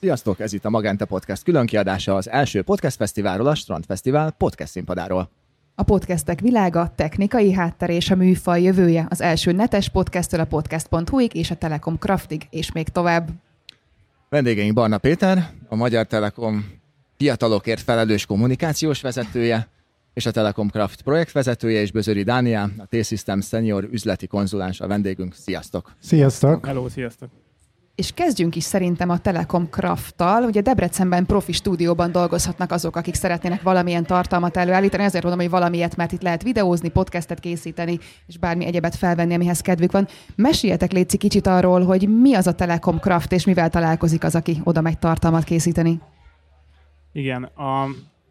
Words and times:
Sziasztok, 0.00 0.40
ez 0.40 0.52
itt 0.52 0.64
a 0.64 0.70
Magente 0.70 1.04
Podcast 1.04 1.42
különkiadása 1.42 2.14
az 2.14 2.28
első 2.28 2.62
podcast 2.62 2.96
fesztiválról, 2.96 3.46
a 3.46 3.54
Strand 3.54 3.84
Fesztivál 3.84 4.30
podcast 4.30 4.70
színpadáról. 4.70 5.30
A 5.74 5.82
podcastek 5.82 6.40
világa, 6.40 6.92
technikai 6.94 7.52
háttere 7.52 7.92
és 7.92 8.10
a 8.10 8.16
műfaj 8.16 8.62
jövője 8.62 9.06
az 9.10 9.20
első 9.20 9.52
netes 9.52 9.88
podcasttől 9.88 10.40
a 10.40 10.44
podcast.hu-ig 10.44 11.34
és 11.34 11.50
a 11.50 11.54
Telekom 11.54 11.96
Craftig, 11.96 12.46
és 12.50 12.72
még 12.72 12.88
tovább. 12.88 13.28
Vendégeink 14.28 14.74
Barna 14.74 14.98
Péter, 14.98 15.50
a 15.68 15.74
Magyar 15.74 16.06
Telekom 16.06 16.66
fiatalokért 17.16 17.80
felelős 17.80 18.26
kommunikációs 18.26 19.00
vezetője, 19.00 19.68
és 20.14 20.26
a 20.26 20.30
Telekom 20.30 20.68
Craft 20.68 21.02
projektvezetője, 21.02 21.80
és 21.80 21.92
Bözöri 21.92 22.22
Dániel, 22.22 22.70
a 22.78 22.86
T-Systems 22.86 23.46
senior 23.46 23.88
üzleti 23.90 24.26
konzulens 24.26 24.80
a 24.80 24.86
vendégünk. 24.86 25.34
Sziasztok! 25.34 25.92
Sziasztok! 26.00 26.66
Hello, 26.66 26.88
sziasztok! 26.88 27.45
És 27.96 28.12
kezdjünk 28.12 28.56
is 28.56 28.62
szerintem 28.64 29.10
a 29.10 29.18
Telekom 29.18 29.68
Craft-tal. 29.70 30.42
Ugye 30.44 30.60
Debrecenben 30.60 31.26
profi 31.26 31.52
stúdióban 31.52 32.12
dolgozhatnak 32.12 32.70
azok, 32.70 32.96
akik 32.96 33.14
szeretnének 33.14 33.62
valamilyen 33.62 34.04
tartalmat 34.04 34.56
előállítani. 34.56 35.02
Ezért 35.02 35.24
mondom, 35.24 35.42
hogy 35.42 35.50
valamilyet, 35.50 35.96
mert 35.96 36.12
itt 36.12 36.22
lehet 36.22 36.42
videózni, 36.42 36.88
podcastet 36.88 37.40
készíteni, 37.40 37.98
és 38.26 38.38
bármi 38.38 38.64
egyebet 38.64 38.94
felvenni, 38.94 39.34
amihez 39.34 39.60
kedvük 39.60 39.92
van. 39.92 40.08
Meséljetek 40.34 40.92
Léci 40.92 41.16
kicsit 41.16 41.46
arról, 41.46 41.84
hogy 41.84 42.20
mi 42.20 42.34
az 42.34 42.46
a 42.46 42.54
Telekom 42.54 42.98
Craft, 42.98 43.32
és 43.32 43.44
mivel 43.44 43.70
találkozik 43.70 44.24
az, 44.24 44.34
aki 44.34 44.60
oda 44.64 44.80
megy 44.80 44.98
tartalmat 44.98 45.44
készíteni. 45.44 46.00
Igen, 47.12 47.42
a 47.42 47.86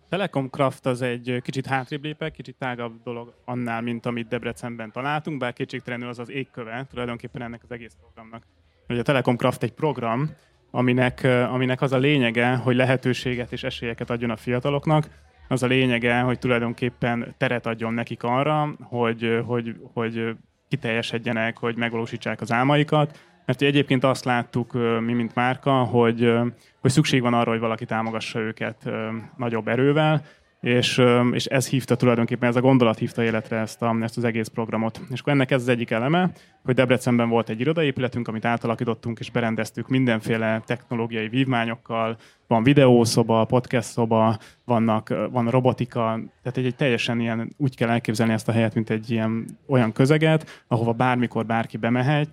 Telekom 0.09 0.49
Craft 0.49 0.85
az 0.85 1.01
egy 1.01 1.39
kicsit 1.41 1.65
hátrébb 1.65 2.03
lépek, 2.03 2.31
kicsit 2.31 2.55
tágabb 2.55 3.03
dolog 3.03 3.33
annál, 3.45 3.81
mint 3.81 4.05
amit 4.05 4.27
Debrecenben 4.27 4.91
találtunk, 4.91 5.37
bár 5.39 5.53
kétségtelenül 5.53 6.07
az 6.07 6.19
az 6.19 6.29
égköve 6.29 6.85
tulajdonképpen 6.89 7.41
ennek 7.41 7.61
az 7.63 7.71
egész 7.71 7.95
programnak 7.99 8.43
hogy 8.87 8.99
a 8.99 9.01
Telekom 9.01 9.35
Craft 9.35 9.63
egy 9.63 9.73
program, 9.73 10.29
aminek, 10.71 11.23
aminek 11.23 11.81
az 11.81 11.91
a 11.91 11.97
lényege, 11.97 12.55
hogy 12.55 12.75
lehetőséget 12.75 13.51
és 13.51 13.63
esélyeket 13.63 14.09
adjon 14.09 14.29
a 14.29 14.35
fiataloknak, 14.35 15.07
az 15.47 15.63
a 15.63 15.67
lényege, 15.67 16.19
hogy 16.19 16.39
tulajdonképpen 16.39 17.35
teret 17.37 17.65
adjon 17.65 17.93
nekik 17.93 18.23
arra, 18.23 18.75
hogy, 18.81 19.41
hogy, 19.45 19.75
hogy 19.93 20.35
kiteljesedjenek, 20.67 21.57
hogy 21.57 21.75
megvalósítsák 21.75 22.41
az 22.41 22.51
álmaikat, 22.51 23.19
mert 23.45 23.61
egyébként 23.61 24.03
azt 24.03 24.25
láttuk 24.25 24.73
mi, 24.99 25.13
mint 25.13 25.35
márka, 25.35 25.71
hogy, 25.71 26.33
hogy 26.79 26.91
szükség 26.91 27.21
van 27.21 27.33
arra, 27.33 27.51
hogy 27.51 27.59
valaki 27.59 27.85
támogassa 27.85 28.39
őket 28.39 28.89
nagyobb 29.37 29.67
erővel, 29.67 30.21
és, 30.61 31.01
és 31.31 31.45
ez 31.45 31.67
hívta 31.67 31.95
tulajdonképpen, 31.95 32.49
ez 32.49 32.55
a 32.55 32.61
gondolat 32.61 32.97
hívta 32.97 33.23
életre 33.23 33.57
ezt, 33.57 33.81
a, 33.81 33.95
ezt 34.01 34.17
az 34.17 34.23
egész 34.23 34.47
programot. 34.47 35.01
És 35.11 35.19
akkor 35.19 35.33
ennek 35.33 35.51
ez 35.51 35.61
az 35.61 35.67
egyik 35.67 35.91
eleme, 35.91 36.31
hogy 36.63 36.75
Debrecenben 36.75 37.29
volt 37.29 37.49
egy 37.49 37.59
irodaépületünk, 37.59 38.27
amit 38.27 38.45
átalakítottunk 38.45 39.19
és 39.19 39.31
berendeztük 39.31 39.87
mindenféle 39.87 40.61
technológiai 40.65 41.27
vívmányokkal, 41.27 42.17
van 42.47 42.63
videószoba, 42.63 43.45
podcast 43.45 43.89
szoba, 43.89 44.37
vannak, 44.65 45.27
van 45.31 45.49
robotika, 45.49 46.19
tehát 46.41 46.57
egy, 46.57 46.65
egy 46.65 46.75
teljesen 46.75 47.19
ilyen, 47.19 47.53
úgy 47.57 47.75
kell 47.75 47.89
elképzelni 47.89 48.33
ezt 48.33 48.47
a 48.47 48.51
helyet, 48.51 48.73
mint 48.73 48.89
egy 48.89 49.11
ilyen 49.11 49.45
olyan 49.67 49.91
közeget, 49.91 50.63
ahova 50.67 50.91
bármikor 50.91 51.45
bárki 51.45 51.77
bemehet, 51.77 52.29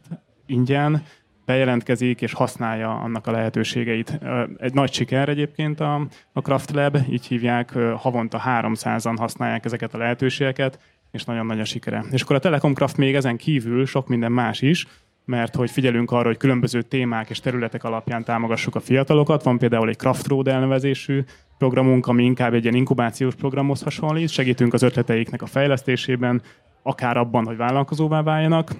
ingyen, 0.46 1.02
bejelentkezik 1.44 2.20
és 2.20 2.32
használja 2.32 2.94
annak 2.94 3.26
a 3.26 3.30
lehetőségeit. 3.30 4.18
Egy 4.58 4.74
nagy 4.74 4.92
siker 4.92 5.28
egyébként 5.28 5.80
a, 5.80 6.06
a 6.32 6.40
Craft 6.40 6.70
Lab, 6.70 6.98
így 7.10 7.26
hívják, 7.26 7.72
havonta 7.96 8.42
300-an 8.46 9.14
használják 9.16 9.64
ezeket 9.64 9.94
a 9.94 9.98
lehetőségeket, 9.98 10.78
és 11.10 11.24
nagyon 11.24 11.46
nagy 11.46 11.60
a 11.60 11.64
sikere. 11.64 12.04
És 12.10 12.22
akkor 12.22 12.36
a 12.36 12.38
Telekom 12.38 12.74
Craft 12.74 12.96
még 12.96 13.14
ezen 13.14 13.36
kívül 13.36 13.86
sok 13.86 14.08
minden 14.08 14.32
más 14.32 14.60
is, 14.60 14.86
mert 15.24 15.54
hogy 15.54 15.70
figyelünk 15.70 16.10
arra, 16.10 16.26
hogy 16.26 16.36
különböző 16.36 16.82
témák 16.82 17.30
és 17.30 17.40
területek 17.40 17.84
alapján 17.84 18.24
támogassuk 18.24 18.74
a 18.74 18.80
fiatalokat. 18.80 19.42
Van 19.42 19.58
például 19.58 19.88
egy 19.88 19.96
Craft 19.96 20.26
Road 20.26 20.48
elnevezésű 20.48 21.24
programunk, 21.58 22.06
ami 22.06 22.24
inkább 22.24 22.54
egy 22.54 22.62
ilyen 22.62 22.74
inkubációs 22.74 23.34
programhoz 23.34 23.82
hasonlít. 23.82 24.28
Segítünk 24.28 24.72
az 24.74 24.82
ötleteiknek 24.82 25.42
a 25.42 25.46
fejlesztésében, 25.46 26.42
akár 26.82 27.16
abban, 27.16 27.44
hogy 27.44 27.56
vállalkozóvá 27.56 28.22
váljanak, 28.22 28.70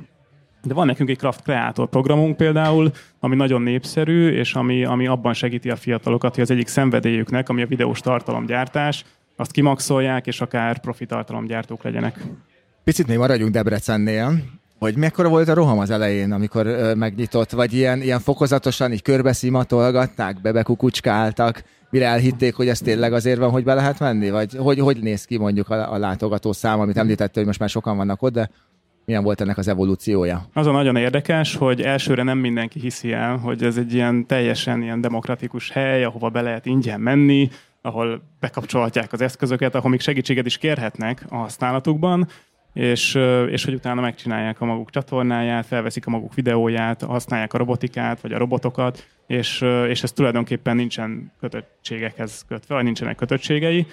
de 0.64 0.74
van 0.74 0.86
nekünk 0.86 1.08
egy 1.08 1.18
Craft 1.18 1.42
Creator 1.42 1.88
programunk 1.88 2.36
például, 2.36 2.90
ami 3.20 3.36
nagyon 3.36 3.62
népszerű, 3.62 4.28
és 4.28 4.54
ami, 4.54 4.84
ami 4.84 5.06
abban 5.06 5.34
segíti 5.34 5.70
a 5.70 5.76
fiatalokat, 5.76 6.34
hogy 6.34 6.42
az 6.42 6.50
egyik 6.50 6.68
szenvedélyüknek, 6.68 7.48
ami 7.48 7.62
a 7.62 7.66
videós 7.66 8.00
tartalomgyártás, 8.00 9.04
azt 9.36 9.50
kimaxolják, 9.50 10.26
és 10.26 10.40
akár 10.40 10.80
profi 10.80 11.06
tartalomgyártók 11.06 11.82
legyenek. 11.82 12.20
Picit 12.84 13.06
még 13.06 13.18
maradjunk 13.18 13.52
Debrecennél, 13.52 14.42
hogy 14.78 14.96
mekkora 14.96 15.28
volt 15.28 15.48
a 15.48 15.54
roham 15.54 15.78
az 15.78 15.90
elején, 15.90 16.32
amikor 16.32 16.66
ö, 16.66 16.94
megnyitott, 16.94 17.50
vagy 17.50 17.72
ilyen, 17.72 18.02
ilyen 18.02 18.20
fokozatosan 18.20 18.92
így 18.92 19.02
körbeszimatolgatták, 19.02 20.40
bebekukucskáltak, 20.40 21.64
mire 21.90 22.06
elhitték, 22.06 22.54
hogy 22.54 22.68
ez 22.68 22.78
tényleg 22.78 23.12
azért 23.12 23.38
van, 23.38 23.50
hogy 23.50 23.64
be 23.64 23.74
lehet 23.74 23.98
menni? 23.98 24.30
Vagy 24.30 24.56
hogy, 24.56 24.78
hogy 24.78 24.98
néz 25.02 25.24
ki 25.24 25.38
mondjuk 25.38 25.68
a, 25.68 25.92
a 25.92 25.98
látogató 25.98 26.52
szám, 26.52 26.80
amit 26.80 26.96
említette, 26.96 27.32
hogy 27.34 27.46
most 27.46 27.58
már 27.58 27.68
sokan 27.68 27.96
vannak 27.96 28.22
ott, 28.22 28.32
de 28.32 28.50
milyen 29.04 29.22
volt 29.22 29.40
ennek 29.40 29.58
az 29.58 29.68
evolúciója? 29.68 30.46
Az 30.52 30.66
a 30.66 30.70
nagyon 30.70 30.96
érdekes, 30.96 31.56
hogy 31.56 31.82
elsőre 31.82 32.22
nem 32.22 32.38
mindenki 32.38 32.80
hiszi 32.80 33.12
el, 33.12 33.36
hogy 33.36 33.62
ez 33.62 33.76
egy 33.76 33.94
ilyen 33.94 34.26
teljesen 34.26 34.82
ilyen 34.82 35.00
demokratikus 35.00 35.70
hely, 35.70 36.04
ahova 36.04 36.28
be 36.28 36.40
lehet 36.40 36.66
ingyen 36.66 37.00
menni, 37.00 37.50
ahol 37.82 38.22
bekapcsolhatják 38.40 39.12
az 39.12 39.20
eszközöket, 39.20 39.74
ahol 39.74 39.90
még 39.90 40.00
segítséget 40.00 40.46
is 40.46 40.58
kérhetnek 40.58 41.24
a 41.28 41.36
használatukban, 41.36 42.28
és, 42.72 43.18
és 43.48 43.64
hogy 43.64 43.74
utána 43.74 44.00
megcsinálják 44.00 44.60
a 44.60 44.64
maguk 44.64 44.90
csatornáját, 44.90 45.66
felveszik 45.66 46.06
a 46.06 46.10
maguk 46.10 46.34
videóját, 46.34 47.02
használják 47.02 47.52
a 47.52 47.58
robotikát, 47.58 48.20
vagy 48.20 48.32
a 48.32 48.38
robotokat, 48.38 49.06
és, 49.26 49.64
és 49.88 50.02
ez 50.02 50.12
tulajdonképpen 50.12 50.76
nincsen 50.76 51.32
kötöttségekhez 51.40 52.44
kötve, 52.48 52.74
vagy 52.74 52.84
nincsenek 52.84 53.16
kötöttségei, 53.16 53.86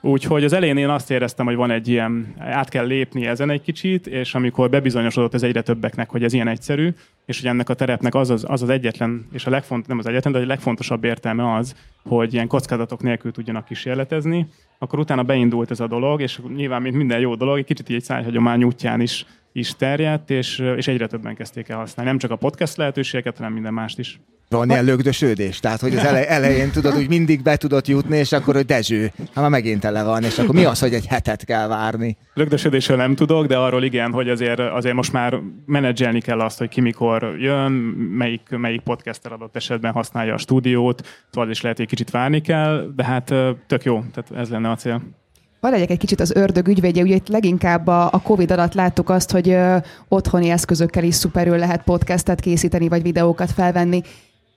Úgyhogy 0.00 0.44
az 0.44 0.52
elején 0.52 0.76
én 0.76 0.88
azt 0.88 1.10
éreztem, 1.10 1.46
hogy 1.46 1.54
van 1.54 1.70
egy 1.70 1.88
ilyen, 1.88 2.34
át 2.38 2.68
kell 2.68 2.86
lépni 2.86 3.26
ezen 3.26 3.50
egy 3.50 3.62
kicsit, 3.62 4.06
és 4.06 4.34
amikor 4.34 4.70
bebizonyosodott 4.70 5.34
ez 5.34 5.42
egyre 5.42 5.62
többeknek, 5.62 6.10
hogy 6.10 6.24
ez 6.24 6.32
ilyen 6.32 6.48
egyszerű, 6.48 6.90
és 7.26 7.40
hogy 7.40 7.48
ennek 7.48 7.68
a 7.68 7.74
terepnek 7.74 8.14
az 8.14 8.30
az, 8.30 8.44
az, 8.48 8.62
az 8.62 8.68
egyetlen, 8.68 9.26
és 9.32 9.46
a 9.46 9.50
legfont, 9.50 9.86
nem 9.86 9.98
az 9.98 10.06
egyetlen, 10.06 10.32
de 10.32 10.38
a 10.38 10.46
legfontosabb 10.46 11.04
értelme 11.04 11.54
az, 11.54 11.74
hogy 12.02 12.32
ilyen 12.32 12.46
kockázatok 12.46 13.02
nélkül 13.02 13.32
tudjanak 13.32 13.64
kísérletezni, 13.64 14.48
akkor 14.78 14.98
utána 14.98 15.22
beindult 15.22 15.70
ez 15.70 15.80
a 15.80 15.86
dolog, 15.86 16.20
és 16.20 16.40
nyilván, 16.56 16.82
mint 16.82 16.96
minden 16.96 17.20
jó 17.20 17.34
dolog, 17.34 17.58
egy 17.58 17.64
kicsit 17.64 17.88
így 17.88 17.96
egy 17.96 18.02
szájhagyomány 18.02 18.64
útján 18.64 19.00
is, 19.00 19.26
is 19.52 19.76
terjedt, 19.76 20.30
és, 20.30 20.58
és 20.76 20.88
egyre 20.88 21.06
többen 21.06 21.34
kezdték 21.34 21.68
el 21.68 21.78
használni. 21.78 22.10
Nem 22.10 22.20
csak 22.20 22.30
a 22.30 22.36
podcast 22.36 22.76
lehetőségeket, 22.76 23.36
hanem 23.36 23.52
minden 23.52 23.74
mást 23.74 23.98
is. 23.98 24.20
Van 24.48 24.70
ilyen 24.70 24.84
lögdösödés? 24.84 25.60
Tehát, 25.60 25.80
hogy 25.80 25.96
az 25.96 26.04
elej, 26.04 26.26
elején 26.28 26.70
tudod, 26.70 26.92
hogy 26.92 27.08
mindig 27.08 27.42
be 27.42 27.56
tudod 27.56 27.88
jutni, 27.88 28.16
és 28.16 28.32
akkor, 28.32 28.54
hogy 28.54 28.64
Dezső, 28.64 29.12
ha 29.34 29.40
már 29.40 29.50
megint 29.50 29.80
tele 29.80 30.02
van, 30.02 30.22
és 30.22 30.38
akkor 30.38 30.54
mi 30.54 30.64
az, 30.64 30.80
hogy 30.80 30.94
egy 30.94 31.06
hetet 31.06 31.44
kell 31.44 31.68
várni? 31.68 32.16
Lögdösödésről 32.34 32.96
nem 32.96 33.14
tudok, 33.14 33.46
de 33.46 33.56
arról 33.56 33.82
igen, 33.82 34.12
hogy 34.12 34.28
azért, 34.28 34.58
azért 34.58 34.94
most 34.94 35.12
már 35.12 35.38
menedzselni 35.66 36.20
kell 36.20 36.40
azt, 36.40 36.58
hogy 36.58 36.68
ki 36.68 36.80
mikor 36.80 37.36
jön, 37.38 37.72
melyik, 38.18 38.40
melyik 38.48 38.80
podcaster 38.80 39.32
adott 39.32 39.56
esetben 39.56 39.92
használja 39.92 40.34
a 40.34 40.38
stúdiót, 40.38 41.26
tovább 41.30 41.50
is 41.50 41.60
lehet, 41.60 41.76
hogy 41.76 41.86
kicsit 41.86 42.10
várni 42.10 42.40
kell, 42.40 42.92
de 42.96 43.04
hát 43.04 43.34
tök 43.66 43.84
jó, 43.84 44.04
tehát 44.14 44.42
ez 44.44 44.48
lenne 44.48 44.70
a 44.70 44.74
cél. 44.76 45.02
Hadd 45.60 45.74
legyek 45.74 45.90
egy 45.90 45.98
kicsit 45.98 46.20
az 46.20 46.34
ördög 46.34 46.68
ügyvédje, 46.68 47.02
ugye 47.02 47.14
itt 47.14 47.28
leginkább 47.28 47.86
a, 47.86 48.12
a 48.12 48.20
Covid 48.22 48.50
alatt 48.50 48.74
láttuk 48.74 49.10
azt, 49.10 49.30
hogy 49.30 49.48
ö, 49.48 49.76
otthoni 50.08 50.48
eszközökkel 50.48 51.04
is 51.04 51.14
szuperül 51.14 51.56
lehet 51.56 51.82
podcastet 51.82 52.40
készíteni, 52.40 52.88
vagy 52.88 53.02
videókat 53.02 53.50
felvenni. 53.50 54.02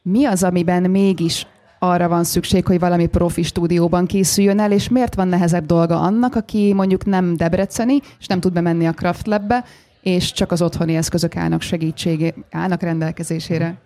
Mi 0.01 0.25
az, 0.25 0.43
amiben 0.43 0.89
mégis 0.89 1.47
arra 1.79 2.07
van 2.07 2.23
szükség, 2.23 2.65
hogy 2.65 2.79
valami 2.79 3.07
profi 3.07 3.43
stúdióban 3.43 4.05
készüljön 4.05 4.59
el, 4.59 4.71
és 4.71 4.89
miért 4.89 5.15
van 5.15 5.27
nehezebb 5.27 5.65
dolga 5.65 5.99
annak, 5.99 6.35
aki 6.35 6.73
mondjuk 6.73 7.05
nem 7.05 7.35
debreceni, 7.35 7.99
és 8.19 8.27
nem 8.27 8.39
tud 8.39 8.53
bemenni 8.53 8.87
a 8.87 8.93
Craft 8.93 9.27
Labbe, 9.27 9.63
és 10.01 10.31
csak 10.31 10.51
az 10.51 10.61
otthoni 10.61 10.95
eszközök 10.95 11.35
állnak 11.35 11.61
segítségé, 11.61 12.33
állnak 12.51 12.81
rendelkezésére? 12.81 13.77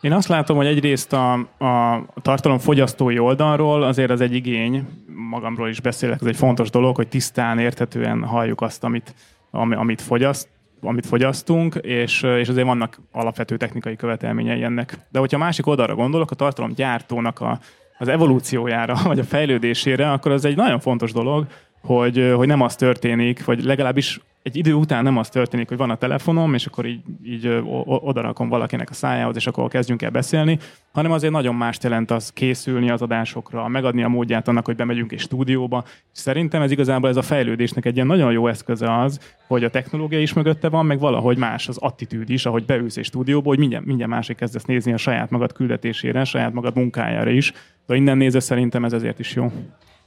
Én 0.00 0.12
azt 0.12 0.28
látom, 0.28 0.56
hogy 0.56 0.66
egyrészt 0.66 1.12
a, 1.12 1.32
a 1.58 2.04
tartalom 2.22 2.58
fogyasztói 2.58 3.18
oldalról 3.18 3.82
azért 3.82 4.10
az 4.10 4.20
egy 4.20 4.34
igény, 4.34 4.86
magamról 5.30 5.68
is 5.68 5.80
beszélek, 5.80 6.20
ez 6.20 6.26
egy 6.26 6.36
fontos 6.36 6.70
dolog, 6.70 6.96
hogy 6.96 7.08
tisztán, 7.08 7.58
érthetően 7.58 8.24
halljuk 8.24 8.60
azt, 8.60 8.84
amit, 8.84 9.14
amit 9.50 10.00
fogyaszt, 10.00 10.48
amit 10.80 11.06
fogyasztunk, 11.06 11.74
és, 11.74 12.22
és 12.22 12.48
azért 12.48 12.66
vannak 12.66 13.00
alapvető 13.12 13.56
technikai 13.56 13.96
követelményei 13.96 14.62
ennek. 14.62 14.98
De 15.08 15.18
hogyha 15.18 15.38
másik 15.38 15.66
oldalra 15.66 15.94
gondolok, 15.94 16.30
a 16.30 16.34
tartalomgyártónak 16.34 17.40
a, 17.40 17.58
az 17.98 18.08
evolúciójára, 18.08 18.96
vagy 19.04 19.18
a 19.18 19.24
fejlődésére, 19.24 20.12
akkor 20.12 20.32
az 20.32 20.44
egy 20.44 20.56
nagyon 20.56 20.80
fontos 20.80 21.12
dolog, 21.12 21.46
hogy, 21.80 22.32
hogy 22.36 22.46
nem 22.46 22.60
az 22.60 22.76
történik, 22.76 23.44
vagy 23.44 23.64
legalábbis 23.64 24.20
egy 24.42 24.56
idő 24.56 24.72
után 24.72 25.02
nem 25.02 25.16
az 25.16 25.28
történik, 25.28 25.68
hogy 25.68 25.76
van 25.76 25.90
a 25.90 25.96
telefonom, 25.96 26.54
és 26.54 26.66
akkor 26.66 26.86
így, 26.86 27.00
így 27.24 27.62
odarakom 27.84 28.48
valakinek 28.48 28.90
a 28.90 28.94
szájához, 28.94 29.36
és 29.36 29.46
akkor 29.46 29.68
kezdjünk 29.68 30.02
el 30.02 30.10
beszélni, 30.10 30.58
hanem 30.92 31.12
azért 31.12 31.32
nagyon 31.32 31.54
más 31.54 31.78
jelent 31.82 32.10
az 32.10 32.30
készülni 32.32 32.90
az 32.90 33.02
adásokra, 33.02 33.68
megadni 33.68 34.02
a 34.02 34.08
módját 34.08 34.48
annak, 34.48 34.64
hogy 34.64 34.76
bemegyünk 34.76 35.12
egy 35.12 35.18
stúdióba. 35.18 35.84
Szerintem 36.12 36.62
ez 36.62 36.70
igazából 36.70 37.08
ez 37.08 37.16
a 37.16 37.22
fejlődésnek 37.22 37.84
egy 37.84 37.94
ilyen 37.94 38.06
nagyon 38.06 38.32
jó 38.32 38.46
eszköze 38.46 38.98
az, 38.98 39.36
hogy 39.46 39.64
a 39.64 39.70
technológia 39.70 40.20
is 40.20 40.32
mögötte 40.32 40.68
van, 40.68 40.86
meg 40.86 40.98
valahogy 40.98 41.38
más 41.38 41.68
az 41.68 41.78
attitűd 41.78 42.30
is, 42.30 42.46
ahogy 42.46 42.64
beülsz 42.64 42.96
egy 42.96 43.04
stúdióba, 43.04 43.48
hogy 43.48 43.58
mindjárt, 43.58 43.84
mindjárt 43.84 44.10
másik 44.10 44.36
kezdesz 44.36 44.64
nézni 44.64 44.92
a 44.92 44.96
saját 44.96 45.30
magad 45.30 45.52
küldetésére, 45.52 46.24
saját 46.24 46.52
magad 46.52 46.76
munkájára 46.76 47.30
is. 47.30 47.52
De 47.86 47.96
innen 47.96 48.16
nézve 48.16 48.40
szerintem 48.40 48.84
ez 48.84 48.92
ezért 48.92 49.18
is 49.18 49.34
jó. 49.34 49.52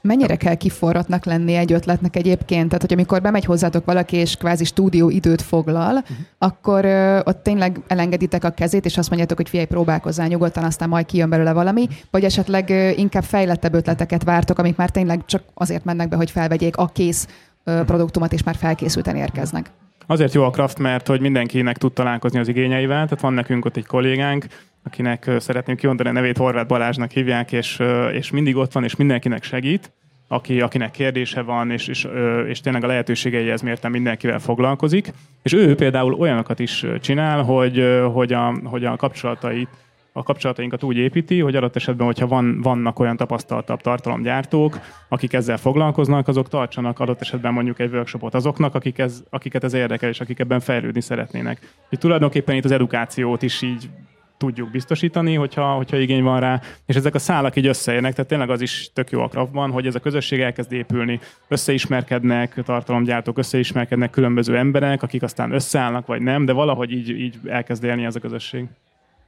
Mennyire 0.08 0.36
kell 0.36 0.56
kiforratnak 0.56 1.26
lenni 1.26 1.54
egy 1.54 1.74
ötletnek 1.74 2.16
egyébként? 2.16 2.68
Tehát, 2.68 2.82
hogy 2.82 2.94
amikor 2.94 3.22
bemegy 3.22 3.46
hozzátok 3.46 3.86
valaki, 3.86 4.16
és 4.16 4.36
kvázi 4.36 4.64
stúdió 4.64 5.10
időt 5.10 5.42
foglal, 5.42 5.94
uh-huh. 5.94 6.18
akkor 6.38 6.86
ö, 6.86 7.20
ott 7.24 7.44
tényleg 7.44 7.80
elengeditek 7.88 8.44
a 8.44 8.50
kezét, 8.50 8.86
és 8.86 8.98
azt 8.98 9.08
mondjátok, 9.08 9.38
hogy 9.38 9.50
figyelj, 9.50 9.68
próbálkozzál 9.68 10.28
nyugodtan, 10.28 10.64
aztán 10.64 10.90
majd 10.90 11.06
kijön 11.06 11.30
belőle 11.30 11.54
valami, 11.54 11.88
vagy 12.12 12.24
esetleg 12.24 12.70
ö, 12.70 12.90
inkább 12.90 13.24
fejlettebb 13.24 13.74
ötleteket 13.74 14.24
vártok, 14.24 14.60
amik 14.60 14.76
már 14.76 14.90
tényleg 14.90 15.26
csak 15.26 15.44
azért 15.54 15.84
mennek 15.84 16.10
be, 16.10 16.16
hogy 16.16 16.32
felvegyék 16.32 16.78
a 16.78 16.88
kész 16.88 17.28
ö, 17.64 17.82
produktumot, 17.86 18.34
és 18.34 18.44
már 18.44 18.56
felkészülten 18.56 19.16
érkeznek. 19.16 19.72
Azért 20.08 20.34
jó 20.34 20.44
a 20.44 20.50
Kraft, 20.50 20.80
mert 20.80 21.08
hogy 21.08 21.20
mindenkinek 21.20 21.78
tud 21.78 21.94
találkozni 21.94 22.40
az 22.40 22.48
igényeivel, 22.48 23.04
tehát 23.04 23.22
van 23.22 23.34
nekünk 23.34 23.66
ott 23.66 23.78
egy 23.78 23.86
kollégánk, 23.86 24.46
akinek 24.84 25.32
szeretném 25.38 25.76
kimondani 25.76 26.10
a 26.10 26.12
nevét, 26.12 26.38
Horváth 26.38 26.68
Balázsnak 26.68 27.12
hívják, 27.12 27.52
és, 27.52 27.80
és 28.12 28.32
mindig 28.32 28.56
ott 28.56 28.72
van, 28.72 28.84
és 28.84 28.96
mindenkinek 28.96 29.44
segít, 29.44 29.92
aki, 30.28 30.62
akinek 30.62 30.92
kérdése 30.92 31.42
van, 31.42 31.72
és, 31.72 31.88
és, 31.88 32.08
és 32.48 32.60
tényleg 32.60 32.84
a 32.84 32.88
lehetőségeihez 32.88 33.62
mérten 33.62 33.92
mindenkivel 33.92 34.40
foglalkozik. 34.40 35.14
És 35.42 35.54
ő 35.54 35.76
például 35.76 36.14
olyanokat 36.14 36.60
is 36.60 36.86
csinál, 37.02 37.44
hogy, 37.44 38.02
hogy, 38.14 38.34
a, 38.34 38.54
hogy 38.64 38.86
a 38.86 38.96
kapcsolatait 38.96 39.70
a 40.16 40.24
kapcsolatainkat 40.24 40.84
úgy 40.84 40.98
építi, 40.98 41.40
hogy 41.40 41.56
adott 41.56 41.76
esetben, 41.76 42.06
hogyha 42.06 42.28
van, 42.28 42.62
vannak 42.62 43.00
olyan 43.00 43.18
tapasztaltabb 43.18 43.82
tartalomgyártók, 43.82 44.80
akik 45.10 45.34
ezzel 45.34 45.58
foglalkoznak, 45.58 46.28
azok 46.28 46.48
tartsanak 46.48 47.00
adott 47.00 47.22
esetben 47.22 47.54
mondjuk 47.54 47.80
egy 47.80 47.92
workshopot 47.94 48.34
azoknak, 48.34 48.76
akik 48.76 48.98
ez, 48.98 49.24
akiket 49.30 49.64
ez 49.64 49.74
érdekel, 49.74 50.10
és 50.10 50.20
akik 50.20 50.40
ebben 50.40 50.60
fejlődni 50.60 51.02
szeretnének. 51.02 51.74
Úgy 51.92 52.00
tulajdonképpen 52.00 52.56
itt 52.56 52.66
az 52.66 52.72
edukációt 52.72 53.42
is 53.42 53.62
így 53.62 53.90
tudjuk 54.38 54.72
biztosítani, 54.72 55.34
hogyha, 55.34 55.74
hogyha 55.74 55.98
igény 55.98 56.24
van 56.24 56.40
rá, 56.40 56.62
és 56.86 56.96
ezek 56.96 57.16
a 57.16 57.20
szálak 57.20 57.56
így 57.56 57.68
összeérnek, 57.68 58.14
tehát 58.14 58.30
tényleg 58.30 58.50
az 58.50 58.62
is 58.62 58.90
tök 58.94 59.10
jó 59.10 59.22
a 59.22 59.28
Kraftban, 59.28 59.72
hogy 59.72 59.88
ez 59.88 59.96
a 59.96 60.00
közösség 60.00 60.40
elkezd 60.40 60.72
épülni, 60.72 61.20
összeismerkednek 61.48 62.62
tartalomgyártók, 62.66 63.38
összeismerkednek 63.38 64.10
különböző 64.10 64.58
emberek, 64.58 65.04
akik 65.04 65.24
aztán 65.24 65.52
összeállnak, 65.52 66.06
vagy 66.06 66.22
nem, 66.22 66.46
de 66.46 66.52
valahogy 66.52 66.92
így, 66.92 67.10
így 67.10 67.40
elkezd 67.46 67.84
élni 67.84 68.06
ez 68.06 68.16
a 68.16 68.20
közösség. 68.20 68.66